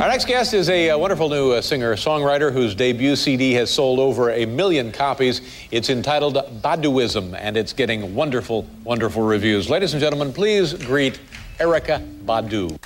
[0.00, 3.70] Our next guest is a uh, wonderful new uh, singer songwriter whose debut CD has
[3.70, 5.40] sold over a million copies.
[5.72, 9.68] It's entitled Baduism, and it's getting wonderful, wonderful reviews.
[9.68, 11.18] Ladies and gentlemen, please greet
[11.58, 12.78] Erica Badu.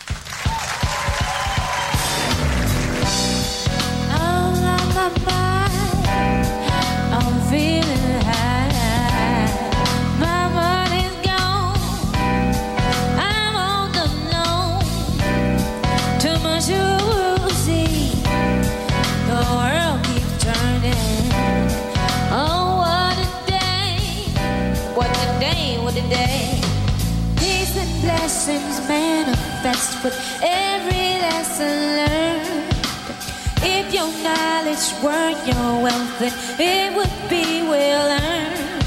[31.59, 32.75] Lesson learned.
[33.63, 38.85] If your knowledge were your wealth, then it would be well earned.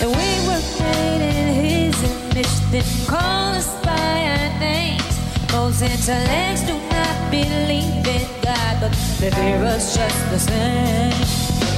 [0.00, 5.14] And we were made in His image, then call us by our names.
[5.52, 11.12] Most intellects do not believe in God, but they fear us just the same.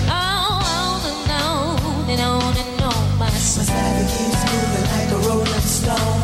[0.08, 3.66] Oh, on, and on and on and on, my son.
[4.06, 6.21] Keeps moving like a rolling stone.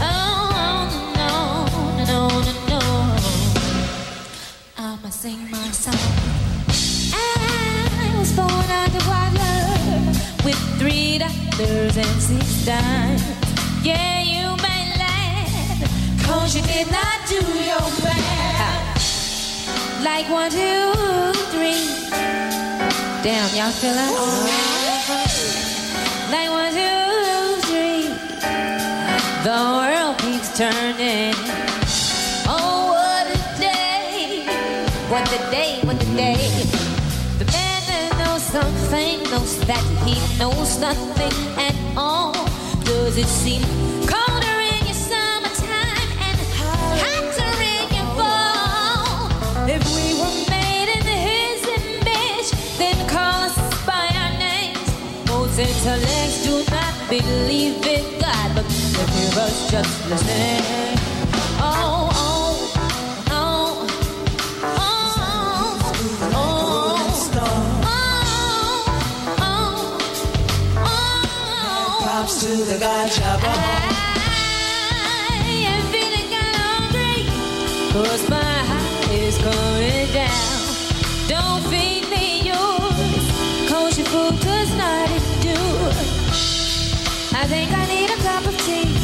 [5.19, 5.95] Sing my song.
[7.13, 9.59] I was born under water
[10.45, 13.25] with three doctors and six dimes.
[13.83, 18.95] Yeah, you may laugh, cause you did not do your math.
[20.05, 20.93] Like one, two,
[21.51, 21.83] three.
[23.25, 24.15] Damn, y'all feel that?
[26.31, 28.07] Like one, two, three.
[29.43, 31.58] The world keeps turning.
[35.45, 36.37] The day, what the day.
[37.39, 42.33] The man that knows something knows that he knows nothing at all.
[42.85, 43.63] Does it seem
[44.07, 49.31] colder in your summertime and hotter in your fall?
[49.69, 54.89] If we were made in his image, then call us by our names.
[55.29, 60.98] Most intellects do not believe in God, but they hear us just the same.
[72.49, 73.33] To the ganja
[75.21, 77.21] I am feeling kind of hungry,
[77.93, 80.61] cause my heart is going down.
[81.29, 83.25] Don't feed me yours,
[83.69, 85.93] cause your food does not endure.
[87.41, 88.97] I think I need a cup of tea.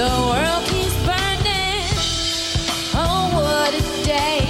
[0.00, 1.90] The world keeps burning.
[3.02, 3.84] Oh, what a
[4.14, 4.46] day.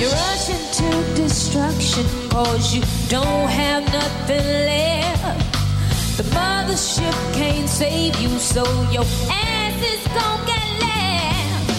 [0.00, 6.16] You're rushing to destruction cause you don't have nothing left.
[6.16, 11.70] The mothership can't save you, so your ass is gonna get left.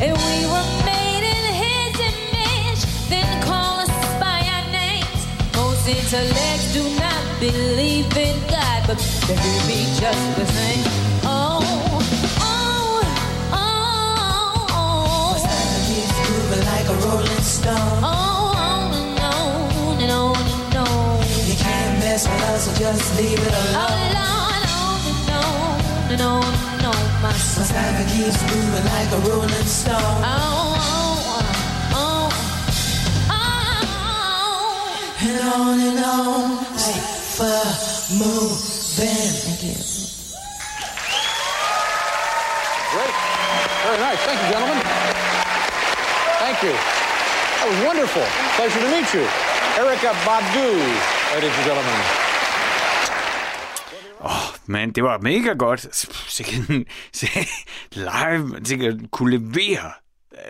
[0.00, 5.20] And we were made in his image, then call us by our names.
[5.54, 8.98] Most intellects do not believe in God, but
[9.28, 9.36] they
[9.68, 11.03] me just the same.
[22.84, 23.80] Just leave it alone.
[23.80, 27.64] Oh, alone, on and on and on and on, my son.
[27.72, 30.20] My life keeps moving like a rolling stone.
[30.20, 31.24] Oh, oh,
[31.96, 32.28] oh,
[33.32, 33.48] oh,
[35.24, 37.64] And on and on, hyper
[38.20, 39.32] moving.
[39.48, 39.80] Thank you.
[42.92, 43.16] Great.
[43.80, 44.20] Very nice.
[44.28, 44.76] Thank you, gentlemen.
[46.36, 46.74] Thank you.
[46.76, 48.26] That was wonderful.
[48.60, 49.24] Pleasure to meet you.
[49.80, 50.68] Erica Badu,
[51.32, 52.23] ladies and gentlemen.
[54.64, 55.94] Åh, men det var mega godt.
[56.28, 56.68] Sikkert
[57.92, 59.92] live, sikkert kunne levere.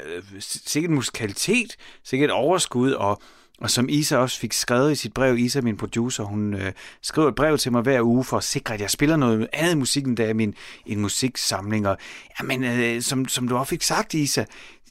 [0.06, 3.22] Øh, sikkert musikalitet, sikkert overskud, og,
[3.60, 7.28] og som Isa også fik skrevet i sit brev, Isa, min producer, hun øh, skriver
[7.28, 10.04] et brev til mig hver uge for at sikre, at jeg spiller noget andet musik,
[10.04, 10.54] end der er min
[10.86, 11.88] en musiksamling.
[11.88, 11.98] Og,
[12.40, 14.44] jamen, øh, som, som du også fik sagt, Isa,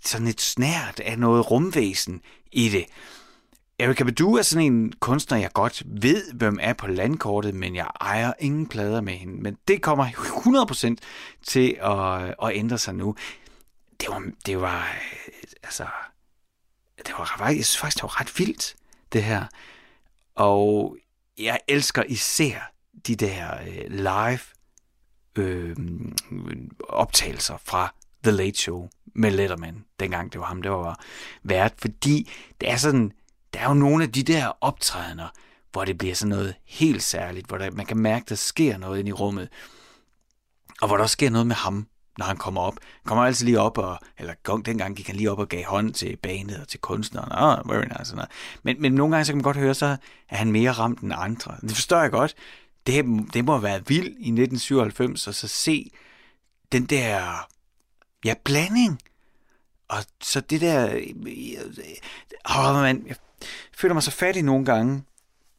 [0.05, 2.21] sådan et snært af noget rumvæsen
[2.51, 2.85] i det.
[3.79, 7.87] Erika Badu er sådan en kunstner, jeg godt ved, hvem er på landkortet, men jeg
[8.01, 9.41] ejer ingen plader med hende.
[9.41, 10.95] Men det kommer 100%
[11.43, 13.15] til at, at ændre sig nu.
[13.99, 15.85] Det var, det var øh, altså,
[16.97, 18.75] det var, jeg synes faktisk, det var ret vildt,
[19.13, 19.45] det her.
[20.35, 20.97] Og
[21.37, 22.71] jeg elsker især
[23.07, 24.39] de der øh, live
[25.35, 25.75] øh,
[26.89, 27.93] optagelser fra
[28.23, 30.99] The Late Show med Letterman, dengang det var ham, der var
[31.43, 33.11] vært, fordi det er sådan,
[33.53, 35.27] der er jo nogle af de der optrædener,
[35.71, 38.99] hvor det bliver sådan noget helt særligt, hvor der, man kan mærke, der sker noget
[38.99, 39.49] ind i rummet,
[40.81, 41.87] og hvor der også sker noget med ham,
[42.17, 42.73] når han kommer op.
[42.81, 45.93] Han kommer altid lige op, og, eller dengang gik han lige op og gav hånd
[45.93, 47.31] til banet og til kunstneren.
[47.31, 48.05] Oh, ah, very nice.
[48.05, 48.25] Sådan
[48.63, 49.97] men, men nogle gange så kan man godt høre, så
[50.29, 51.55] er han mere ramt end andre.
[51.61, 52.35] Det forstår jeg godt.
[52.87, 55.91] Det, det må have været vildt i 1997, og så se
[56.71, 57.47] den der
[58.25, 58.99] ja, blanding.
[59.87, 60.95] Og så det der...
[60.95, 63.15] Øh, øh, øh, åh, man, jeg
[63.77, 65.03] føler mig så fattig nogle gange.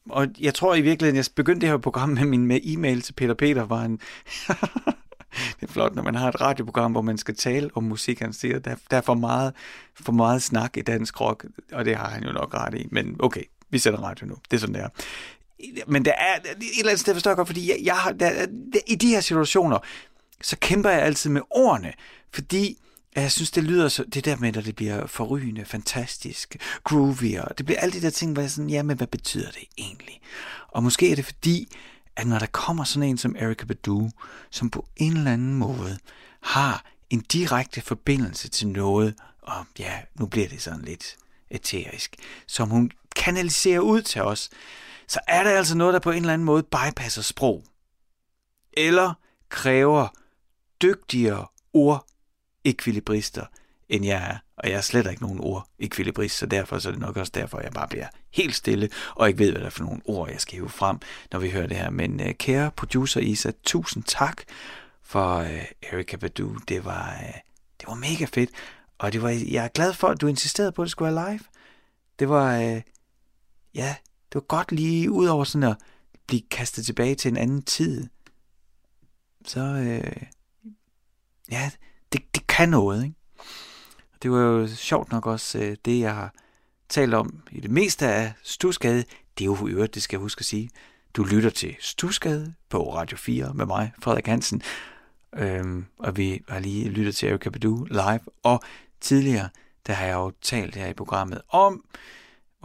[0.09, 3.13] Og jeg tror i virkeligheden, jeg begyndte det her program med min med e-mail til
[3.13, 3.91] Peter Peter, var han...
[5.59, 8.19] det er flot, når man har et radioprogram, hvor man skal tale om musik.
[8.19, 9.53] Han siger, der, der er for meget,
[9.95, 12.87] for meget snak i dansk rock, og det har han jo nok ret i.
[12.91, 14.35] Men okay, vi sætter radio nu.
[14.51, 14.89] Det er sådan, det er.
[15.87, 18.45] Men der er et eller andet sted, forstår jeg godt, fordi jeg, jeg har, der,
[18.73, 19.79] der, i de her situationer,
[20.41, 21.93] så kæmper jeg altid med ordene,
[22.33, 22.77] fordi
[23.21, 27.57] jeg synes, det lyder så, det der med, at det bliver forrygende, fantastisk, groovy, og
[27.57, 30.21] det bliver alle de der ting, hvor jeg sådan, ja, men hvad betyder det egentlig?
[30.67, 31.75] Og måske er det fordi,
[32.15, 34.09] at når der kommer sådan en som Erika Badu,
[34.51, 35.97] som på en eller anden måde
[36.41, 41.15] har en direkte forbindelse til noget, og ja, nu bliver det sådan lidt
[41.49, 42.15] eterisk,
[42.47, 44.49] som hun kanaliserer ud til os,
[45.07, 47.63] så er der altså noget, der på en eller anden måde bypasser sprog.
[48.73, 49.13] Eller
[49.49, 50.07] kræver
[50.81, 52.07] dygtigere ord
[52.65, 53.45] ekvilibrister,
[53.89, 54.37] end jeg er.
[54.57, 57.31] Og jeg er slet ikke nogen ord ekvilibrist, så derfor så er det nok også
[57.35, 60.29] derfor, jeg bare bliver helt stille, og ikke ved, hvad der er for nogle ord,
[60.29, 60.97] jeg skal hive frem,
[61.31, 61.89] når vi hører det her.
[61.89, 64.41] Men øh, kære producer Isa, tusind tak
[65.03, 66.55] for øh, Erika Badu.
[66.67, 67.33] Det var, øh,
[67.79, 68.49] det var mega fedt,
[68.97, 71.31] og det var, jeg er glad for, at du insisterede på, at det skulle være
[71.31, 71.43] live.
[72.19, 72.81] Det var, øh,
[73.75, 73.95] ja,
[74.29, 75.77] det var godt lige ud over sådan at
[76.27, 78.07] blive kastet tilbage til en anden tid.
[79.45, 80.21] Så, øh,
[81.51, 81.71] ja,
[82.55, 83.15] kan noget, ikke?
[84.23, 86.33] Det var jo sjovt nok også øh, det, jeg har
[86.89, 89.03] talt om i det meste af Stusgade.
[89.37, 90.69] Det er jo øvrigt, det skal jeg huske at sige.
[91.13, 94.61] Du lytter til Stusgade på Radio 4 med mig, Frederik Hansen.
[95.35, 98.19] Øhm, og vi har lige lyttet til Erika Badu live.
[98.43, 98.61] Og
[99.01, 99.49] tidligere,
[99.87, 101.83] der har jeg jo talt her i programmet om,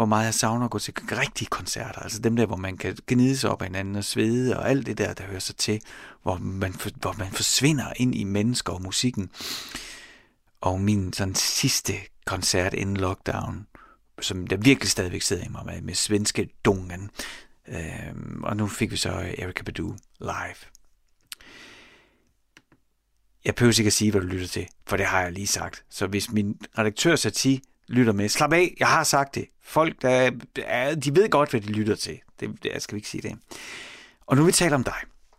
[0.01, 2.01] hvor meget jeg savner at gå til rigtige koncerter.
[2.01, 4.86] Altså dem der, hvor man kan gnide sig op af hinanden og svede og alt
[4.86, 5.80] det der, der hører sig til.
[6.22, 9.30] Hvor man, hvor man forsvinder ind i mennesker og musikken.
[10.61, 11.92] Og min sådan sidste
[12.26, 13.66] koncert inden lockdown,
[14.20, 17.11] som der virkelig stadigvæk sidder i mig med, med svenske dungen.
[17.68, 20.61] Øhm, og nu fik vi så Erika Badu live.
[23.44, 25.84] Jeg behøver ikke at sige, hvad du lytter til, for det har jeg lige sagt.
[25.90, 29.47] Så hvis min redaktør Sati lytter med, slap af, jeg har sagt det.
[29.64, 30.30] Folk, der
[30.66, 32.18] er, de ved godt, hvad de lytter til.
[32.41, 33.38] Det, det skal vi ikke sige det.
[34.26, 34.95] Og nu vil vi tale om dig.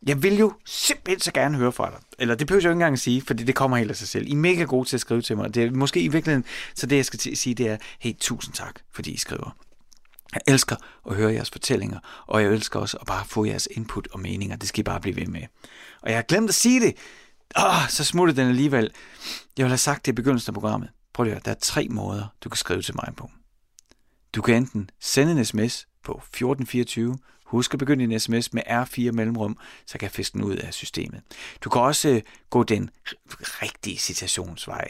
[0.08, 2.00] Jeg vil jo simpelthen så gerne høre fra dig.
[2.20, 4.08] Eller det behøver jeg jo ikke engang at sige, fordi det kommer helt af sig
[4.08, 4.28] selv.
[4.28, 5.56] I er mega gode til at skrive til mig.
[5.56, 6.46] Det er måske i virkeligheden,
[6.76, 9.58] så det jeg skal sige, det er, hey, tusind tak, fordi I skriver.
[10.34, 10.76] Jeg elsker
[11.10, 14.56] at høre jeres fortællinger, og jeg elsker også at bare få jeres input og meninger.
[14.56, 15.42] Det skal I bare blive ved med.
[16.02, 16.96] Og jeg har glemt at sige det.
[17.58, 18.92] Åh, så smutter den alligevel.
[19.58, 20.90] Jeg vil have sagt det i begyndelsen af programmet.
[21.14, 23.30] Prøv lige at der er tre måder, du kan skrive til mig på.
[24.36, 27.18] Du kan enten sende en sms på 1424,
[27.52, 30.74] Husk at begynde din sms med R4 mellemrum, så kan jeg fiske den ud af
[30.74, 31.22] systemet.
[31.64, 32.90] Du kan også øh, gå den
[33.34, 34.88] rigtige citationsvej,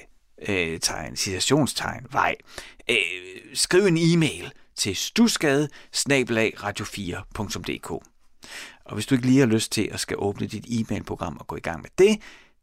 [0.47, 2.35] øh, tegn, citationstegn, vej.
[2.89, 2.95] Øh,
[3.53, 7.91] skriv en e-mail til stusgade radio4.dk.
[8.85, 11.55] Og hvis du ikke lige har lyst til at skal åbne dit e-mailprogram og gå
[11.55, 12.21] i gang med det,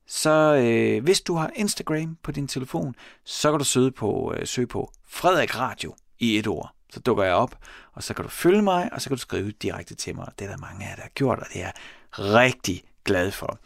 [0.09, 2.95] så øh, hvis du har Instagram på din telefon,
[3.25, 6.75] så kan du søge på, øh, søge på Frederik Radio i et ord.
[6.93, 7.59] Så dukker jeg op,
[7.93, 10.29] og så kan du følge mig, og så kan du skrive direkte til mig.
[10.39, 11.73] Det er der mange af jer, der har gjort, og det er jeg
[12.19, 13.59] rigtig glad for.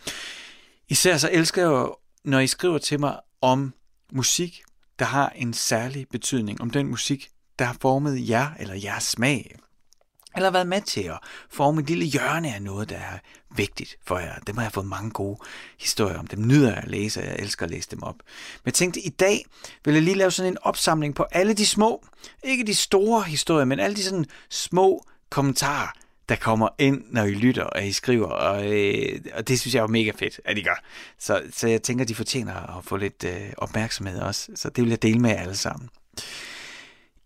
[0.88, 3.74] Især så elsker jeg jo, når I skriver til mig om
[4.12, 4.62] musik,
[4.99, 9.57] der har en særlig betydning, om den musik, der har formet jer eller jeres smag
[10.37, 11.18] eller været med til at
[11.51, 13.18] forme et lille hjørne af noget, der er
[13.57, 14.35] vigtigt for jer.
[14.47, 15.39] Dem har jeg fået mange gode
[15.80, 16.26] historier om.
[16.26, 18.16] Dem nyder jeg at læse, og jeg elsker at læse dem op.
[18.18, 19.45] Men jeg tænkte, i dag
[19.85, 22.07] vil jeg lige lave sådan en opsamling på alle de små,
[22.43, 25.89] ikke de store historier, men alle de sådan små kommentarer,
[26.28, 29.83] der kommer ind, når I lytter og I skriver, og, øh, og det synes jeg
[29.83, 30.85] er mega fedt, at I gør.
[31.18, 34.91] Så, så jeg tænker, de fortjener at få lidt øh, opmærksomhed også, så det vil
[34.91, 35.89] jeg dele med jer alle sammen.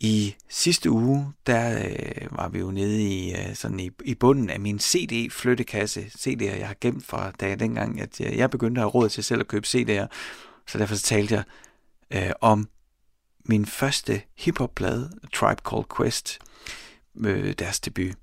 [0.01, 4.51] I sidste uge, der øh, var vi jo nede i, øh, sådan i, i bunden
[4.51, 6.01] af min CD-flyttekasse.
[6.01, 9.09] CD'er, jeg har gemt fra da jeg dengang, at jeg, jeg begyndte at have råd
[9.09, 10.07] til selv at købe CD'er.
[10.67, 11.45] Så derfor så talte jeg
[12.11, 12.69] øh, om
[13.45, 16.39] min første hiphop-plade, Tribe Called Quest,
[17.25, 18.15] øh, deres debut.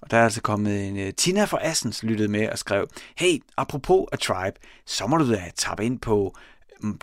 [0.00, 3.42] Og der er altså kommet en uh, Tina fra Assens lyttede med og skrev, hey,
[3.56, 6.36] apropos A Tribe, så må du da tappe ind på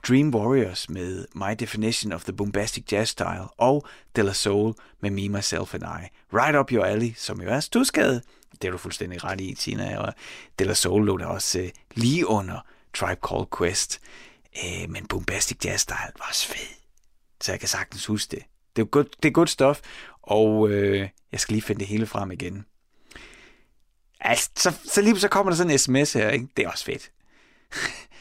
[0.07, 5.11] Dream Warriors med My Definition of the Bombastic Jazz Style, og De La Soul med
[5.11, 6.07] Me, Myself and I.
[6.33, 8.21] Right Up Your Alley, som jo er stuskade.
[8.51, 9.97] Det er du fuldstændig ret i, Tina.
[9.97, 10.13] Og
[10.59, 12.59] De La Soul lå der også øh, lige under
[12.93, 14.01] Tribe Called Quest.
[14.65, 16.75] Øh, men Bombastic Jazz Style var også fed.
[17.41, 18.43] Så jeg kan sagtens huske det.
[18.75, 19.79] Det er godt, det er godt stof,
[20.21, 22.65] og øh, jeg skal lige finde det hele frem igen.
[24.19, 26.47] Altså, så, så lige så kommer der sådan en sms her, ikke?
[26.57, 27.11] Det er også fedt.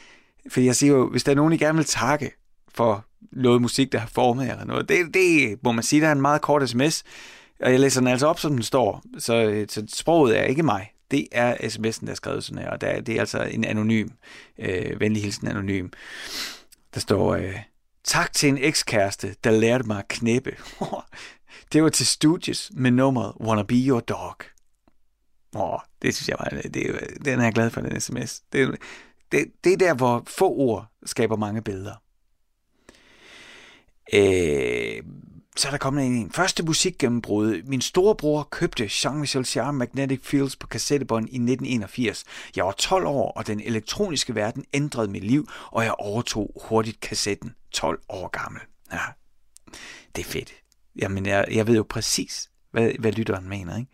[0.49, 2.30] Fordi jeg siger jo, hvis der er nogen, I gerne vil takke
[2.74, 6.12] for noget musik, der har formet eller noget, det, det må man sige, der er
[6.12, 7.05] en meget kort sms,
[7.61, 10.62] og jeg læser den altså op, som den står, så, øh, så sproget er ikke
[10.62, 10.88] mig.
[11.11, 14.09] Det er sms'en, der er skrevet sådan her, og der, det er altså en anonym,
[14.59, 15.88] øh, venlig hilsen anonym.
[16.95, 17.57] Der står, øh,
[18.05, 20.57] tak til en ekskæreste, der lærte mig at knæppe.
[21.72, 24.36] det var til Studios med nummeret Wanna Be Your Dog.
[25.57, 28.40] Åh, det synes jeg var, det, øh, den er jeg glad for, den sms.
[28.53, 28.78] Det,
[29.32, 31.94] det, det er der, hvor få ord skaber mange billeder.
[34.14, 35.02] Øh,
[35.56, 37.62] så er der kommet en, en første musikgennembrud.
[37.62, 42.24] Min storebror købte Jean-Michel Jarre Magnetic Fields på kassettebånd i 1981.
[42.56, 47.00] Jeg var 12 år, og den elektroniske verden ændrede mit liv, og jeg overtog hurtigt
[47.00, 48.62] kassetten 12 år gammel.
[48.92, 48.98] Ja,
[50.16, 50.52] det er fedt.
[50.96, 53.76] Jamen, jeg, jeg ved jo præcis, hvad, hvad lytteren mener.
[53.76, 53.90] Ikke?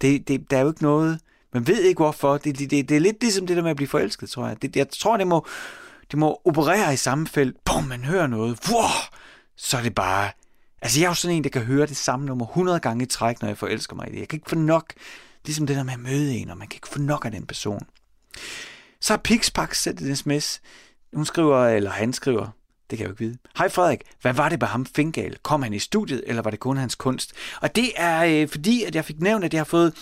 [0.00, 1.20] Det, det, der er jo ikke noget...
[1.54, 2.38] Man ved ikke hvorfor.
[2.38, 4.62] Det, det, det, det er lidt ligesom det der med at blive forelsket, tror jeg.
[4.62, 5.46] Det, jeg tror, det må,
[6.10, 7.56] det må operere i samme felt.
[7.64, 8.58] Bum, man hører noget.
[8.70, 8.90] Wow,
[9.56, 10.30] så er det bare...
[10.82, 13.06] Altså, jeg er jo sådan en, der kan høre det samme nummer 100 gange i
[13.06, 14.18] træk, når jeg forelsker mig i det.
[14.18, 14.92] Jeg kan ikke få nok,
[15.44, 17.46] ligesom det der med at møde en, og man kan ikke få nok af den
[17.46, 17.86] person.
[19.00, 20.60] Så har Pixpax sendt en sms.
[21.14, 22.48] Hun skriver, eller han skriver,
[22.90, 23.38] det kan jeg jo ikke vide.
[23.58, 25.36] Hej Frederik, hvad var det med ham Fingal?
[25.42, 27.32] Kom han i studiet, eller var det kun hans kunst?
[27.60, 29.94] Og det er øh, fordi, at jeg fik nævnt, at jeg har fået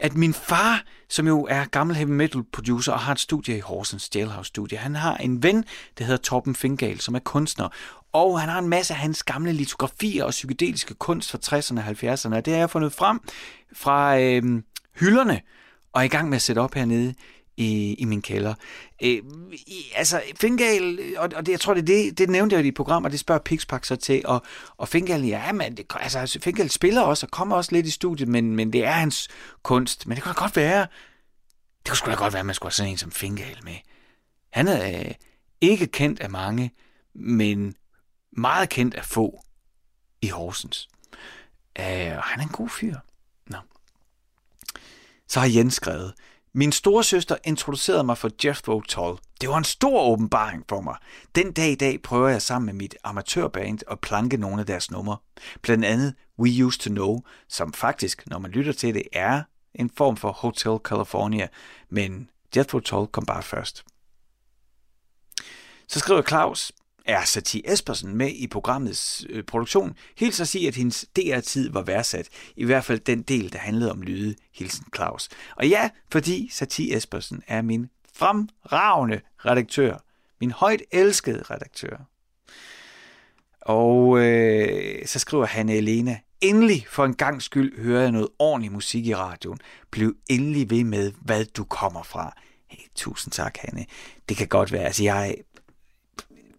[0.00, 3.60] at min far, som jo er gammel heavy metal producer og har et studie i
[3.60, 5.64] Horsens Jailhouse Studio, han har en ven,
[5.98, 7.68] der hedder Torben Fingal, som er kunstner.
[8.12, 12.14] Og han har en masse af hans gamle litografier og psykedeliske kunst fra 60'erne og
[12.14, 12.36] 70'erne.
[12.36, 13.20] Og det har jeg fundet frem
[13.72, 14.62] fra øh,
[15.00, 15.40] hylderne
[15.92, 17.14] og er i gang med at sætte op hernede
[17.56, 18.54] i, i min kælder.
[19.02, 22.66] Øh, i, altså, Fingal, øh, og, og det, jeg tror, det, det, det nævnte jeg
[22.66, 24.42] i program, og det spørger Pixpack så til, og,
[24.76, 28.28] og Fingal, ja, men det, altså, Fingal spiller også, og kommer også lidt i studiet,
[28.28, 29.28] men, men det er hans
[29.62, 30.06] kunst.
[30.06, 30.80] Men det kan da godt være,
[31.78, 33.76] det kunne sgu da godt være, at man skulle have sådan en som Fingal med.
[34.52, 35.14] Han er øh,
[35.60, 36.70] ikke kendt af mange,
[37.14, 37.74] men
[38.32, 39.42] meget kendt af få
[40.22, 40.88] i Horsens.
[41.78, 42.96] Øh, og han er en god fyr.
[43.46, 43.58] Nå.
[45.28, 46.14] Så har Jens skrevet,
[46.56, 49.18] min storesøster introducerede mig for Jethro Tull.
[49.40, 50.96] Det var en stor åbenbaring for mig.
[51.34, 54.90] Den dag i dag prøver jeg sammen med mit amatørband at planke nogle af deres
[54.90, 55.16] numre.
[55.62, 59.42] Blandt andet We Used to Know, som faktisk, når man lytter til det, er
[59.74, 61.48] en form for Hotel California,
[61.90, 63.84] men Jethro Tull kom bare først.
[65.88, 66.72] Så skriver Claus,
[67.06, 69.94] er Satie Espersen med i programmets øh, produktion.
[70.16, 72.28] Helt at sige, at hendes DR-tid var værdsat.
[72.56, 74.34] I hvert fald den del, der handlede om lyde.
[74.54, 75.28] Hilsen Claus.
[75.56, 79.96] Og ja, fordi Satie Espersen er min fremragende redaktør.
[80.40, 81.96] Min højt elskede redaktør.
[83.60, 88.72] Og øh, så skriver han Elena, endelig for en gang skyld hører jeg noget ordentlig
[88.72, 89.58] musik i radioen.
[89.90, 92.36] Bliv endelig ved med, hvad du kommer fra.
[92.68, 93.86] Hey, tusind tak, Hanne.
[94.28, 94.84] Det kan godt være.
[94.84, 95.34] Altså, jeg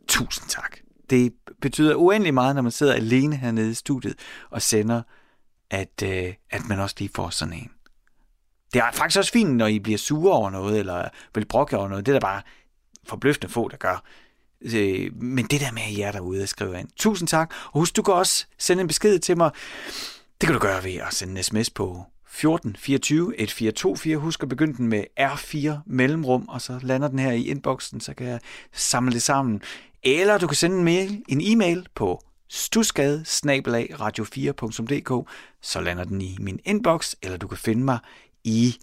[0.07, 0.77] Tusind tak.
[1.09, 4.15] Det betyder uendelig meget, når man sidder alene hernede i studiet
[4.49, 5.01] og sender,
[5.69, 7.71] at, øh, at man også lige får sådan en.
[8.73, 11.87] Det er faktisk også fint, når I bliver sure over noget, eller vil brokke over
[11.87, 12.05] noget.
[12.05, 12.41] Det er der bare
[13.03, 14.03] forbløffende få, der gør.
[14.61, 16.89] Øh, men det der med, at I er derude og skriver ind.
[16.95, 17.53] Tusind tak.
[17.65, 19.51] Og husk, du kan også sende en besked til mig.
[20.41, 24.17] Det kan du gøre ved at sende en sms på 1424 1424.
[24.17, 28.13] Husk at begynde den med R4 mellemrum, og så lander den her i inboxen, så
[28.13, 28.39] kan jeg
[28.73, 29.61] samle det sammen.
[30.03, 35.29] Eller du kan sende en, mail, en e-mail på stusgade radio4.dk,
[35.61, 37.99] så lander den i min inbox, eller du kan finde mig
[38.43, 38.77] i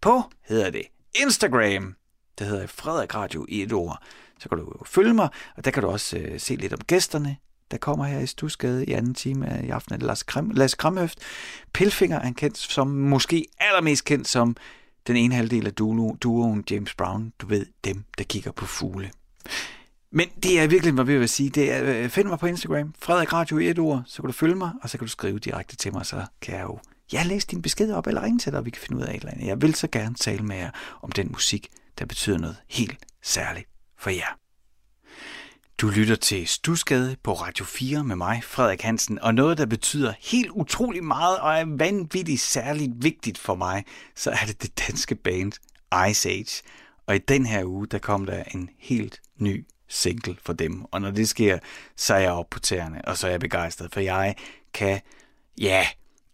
[0.00, 0.82] på, hedder det,
[1.22, 1.94] Instagram.
[2.38, 4.02] Det hedder Frederik Radio i et ord.
[4.38, 7.36] Så kan du følge mig, og der kan du også øh, se lidt om gæsterne,
[7.70, 9.98] der kommer her i Stusgade i anden time i aften.
[9.98, 11.18] Lars, Krem, Lars Kramhøft.
[11.72, 14.56] Pilfinger er kendt som, måske allermest kendt som
[15.06, 15.74] den ene halvdel af
[16.22, 17.32] duoen James Brown.
[17.38, 19.10] Du ved, dem, der kigger på fugle.
[20.10, 22.94] Men det er virkelig, hvad jeg vil sige, det er, øh, find mig på Instagram,
[22.98, 25.38] Frederik Radio i et ord, så kan du følge mig, og så kan du skrive
[25.38, 26.78] direkte til mig, så kan jeg jo
[27.12, 29.10] jeg læse din besked op, eller ringe til dig, og vi kan finde ud af
[29.10, 29.46] et eller andet.
[29.46, 30.70] Jeg vil så gerne tale med jer
[31.02, 34.38] om den musik, der betyder noget helt særligt for jer.
[35.80, 40.12] Du lytter til Stusgade på Radio 4 med mig, Frederik Hansen, og noget, der betyder
[40.20, 45.14] helt utrolig meget og er vanvittigt særligt vigtigt for mig, så er det det danske
[45.14, 45.52] band
[46.10, 46.62] Ice Age.
[47.06, 50.84] Og i den her uge, der kom der en helt ny single for dem.
[50.84, 51.58] Og når det sker,
[51.96, 54.34] så er jeg op på tæerne, og så er jeg begejstret, for jeg
[54.74, 55.00] kan,
[55.60, 55.86] ja,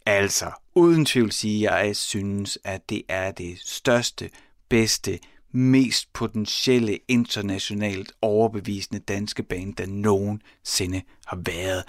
[0.07, 4.31] altså, uden tvivl sige, at jeg synes, at det er det største,
[4.69, 5.19] bedste,
[5.55, 11.85] mest potentielle internationalt overbevisende danske band, der nogensinde har været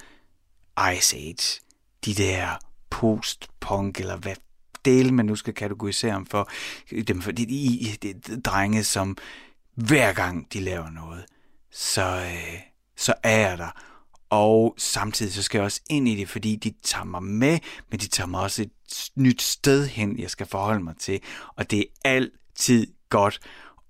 [0.98, 1.62] Ice Age.
[2.06, 2.58] De der
[2.90, 4.36] post-punk, eller hvad
[4.86, 6.50] del man nu skal kategorisere dem for,
[7.08, 9.18] dem for de, de, de, de drenge, som
[9.76, 11.26] hver gang de laver noget,
[11.72, 12.60] så, øh,
[12.98, 13.72] så er jeg der.
[14.30, 17.60] Og samtidig så skal jeg også ind i det, fordi de tager mig med,
[17.92, 18.72] men de tager mig også et
[19.16, 21.20] nyt sted hen, jeg skal forholde mig til.
[21.56, 23.40] Og det er altid godt,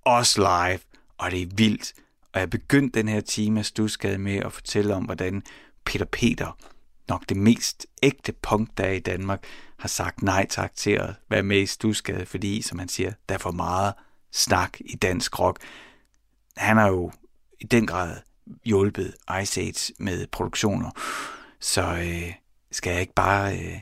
[0.06, 0.80] også live,
[1.18, 1.94] og det er vildt.
[2.34, 5.44] Og jeg begyndte den her time af Stusgade med at fortælle om, hvordan
[5.86, 6.58] Peter Peter,
[7.10, 9.44] nok det mest ægte punk, der er i Danmark,
[9.80, 13.36] har sagt nej tak til at være med i Stusgade, fordi, som han siger, der
[13.36, 13.94] er for meget
[14.32, 15.60] snak i dansk rock.
[16.58, 17.12] Han har jo
[17.60, 18.18] i den grad
[18.66, 20.92] hjulpet Ice Age med produktioner,
[21.60, 22.34] så øh,
[22.72, 23.80] skal jeg ikke bare øh,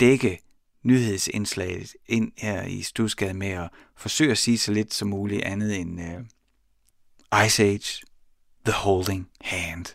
[0.00, 0.45] dække
[0.86, 5.80] nyhedsindslaget ind her i Stusgade med at forsøge at sige så lidt som muligt andet
[5.80, 8.02] end øh, Ice Age,
[8.64, 9.86] The Holding Hand.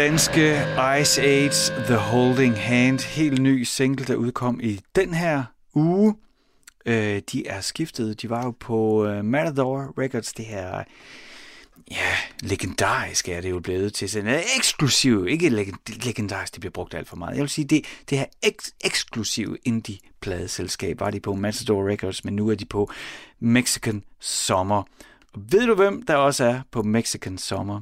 [0.00, 0.62] Danske
[1.00, 3.00] Ice Age The Holding Hand.
[3.00, 5.44] Helt ny single, der udkom i den her
[5.74, 6.14] uge.
[6.86, 8.22] Øh, de er skiftet.
[8.22, 10.84] De var jo på øh, Matador Records, det her
[11.90, 15.48] ja, legendarisk er det jo blevet til sådan en eksklusiv, ikke
[16.04, 17.34] legendarisk, det bliver brugt alt for meget.
[17.34, 22.36] Jeg vil sige, det, det her eks- eksklusive indie-pladeselskab var de på Matador Records, men
[22.36, 22.90] nu er de på
[23.40, 24.82] Mexican Summer.
[25.32, 27.80] Og ved du, hvem der også er på Mexican Summer?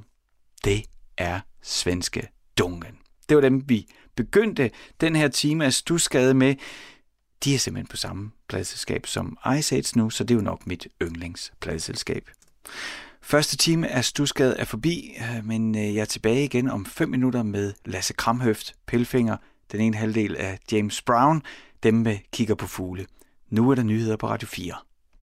[0.64, 0.82] Det
[1.18, 2.28] er svenske
[2.58, 2.98] Dungen.
[3.28, 3.86] Det var dem, vi
[4.16, 6.54] begyndte den her time af Stusgade med.
[7.44, 10.66] De er simpelthen på samme pladselskab som Ice Age nu, så det er jo nok
[10.66, 12.30] mit yndlingspladselskab.
[13.22, 17.08] Første time af Stusgade er forbi, øh, men øh, jeg er tilbage igen om 5
[17.08, 19.36] minutter med Lasse Kramhøft, Pilfinger,
[19.72, 21.42] den ene halvdel af James Brown,
[21.82, 23.06] dem med kigger på fugle.
[23.50, 24.74] Nu er der nyheder på Radio 4.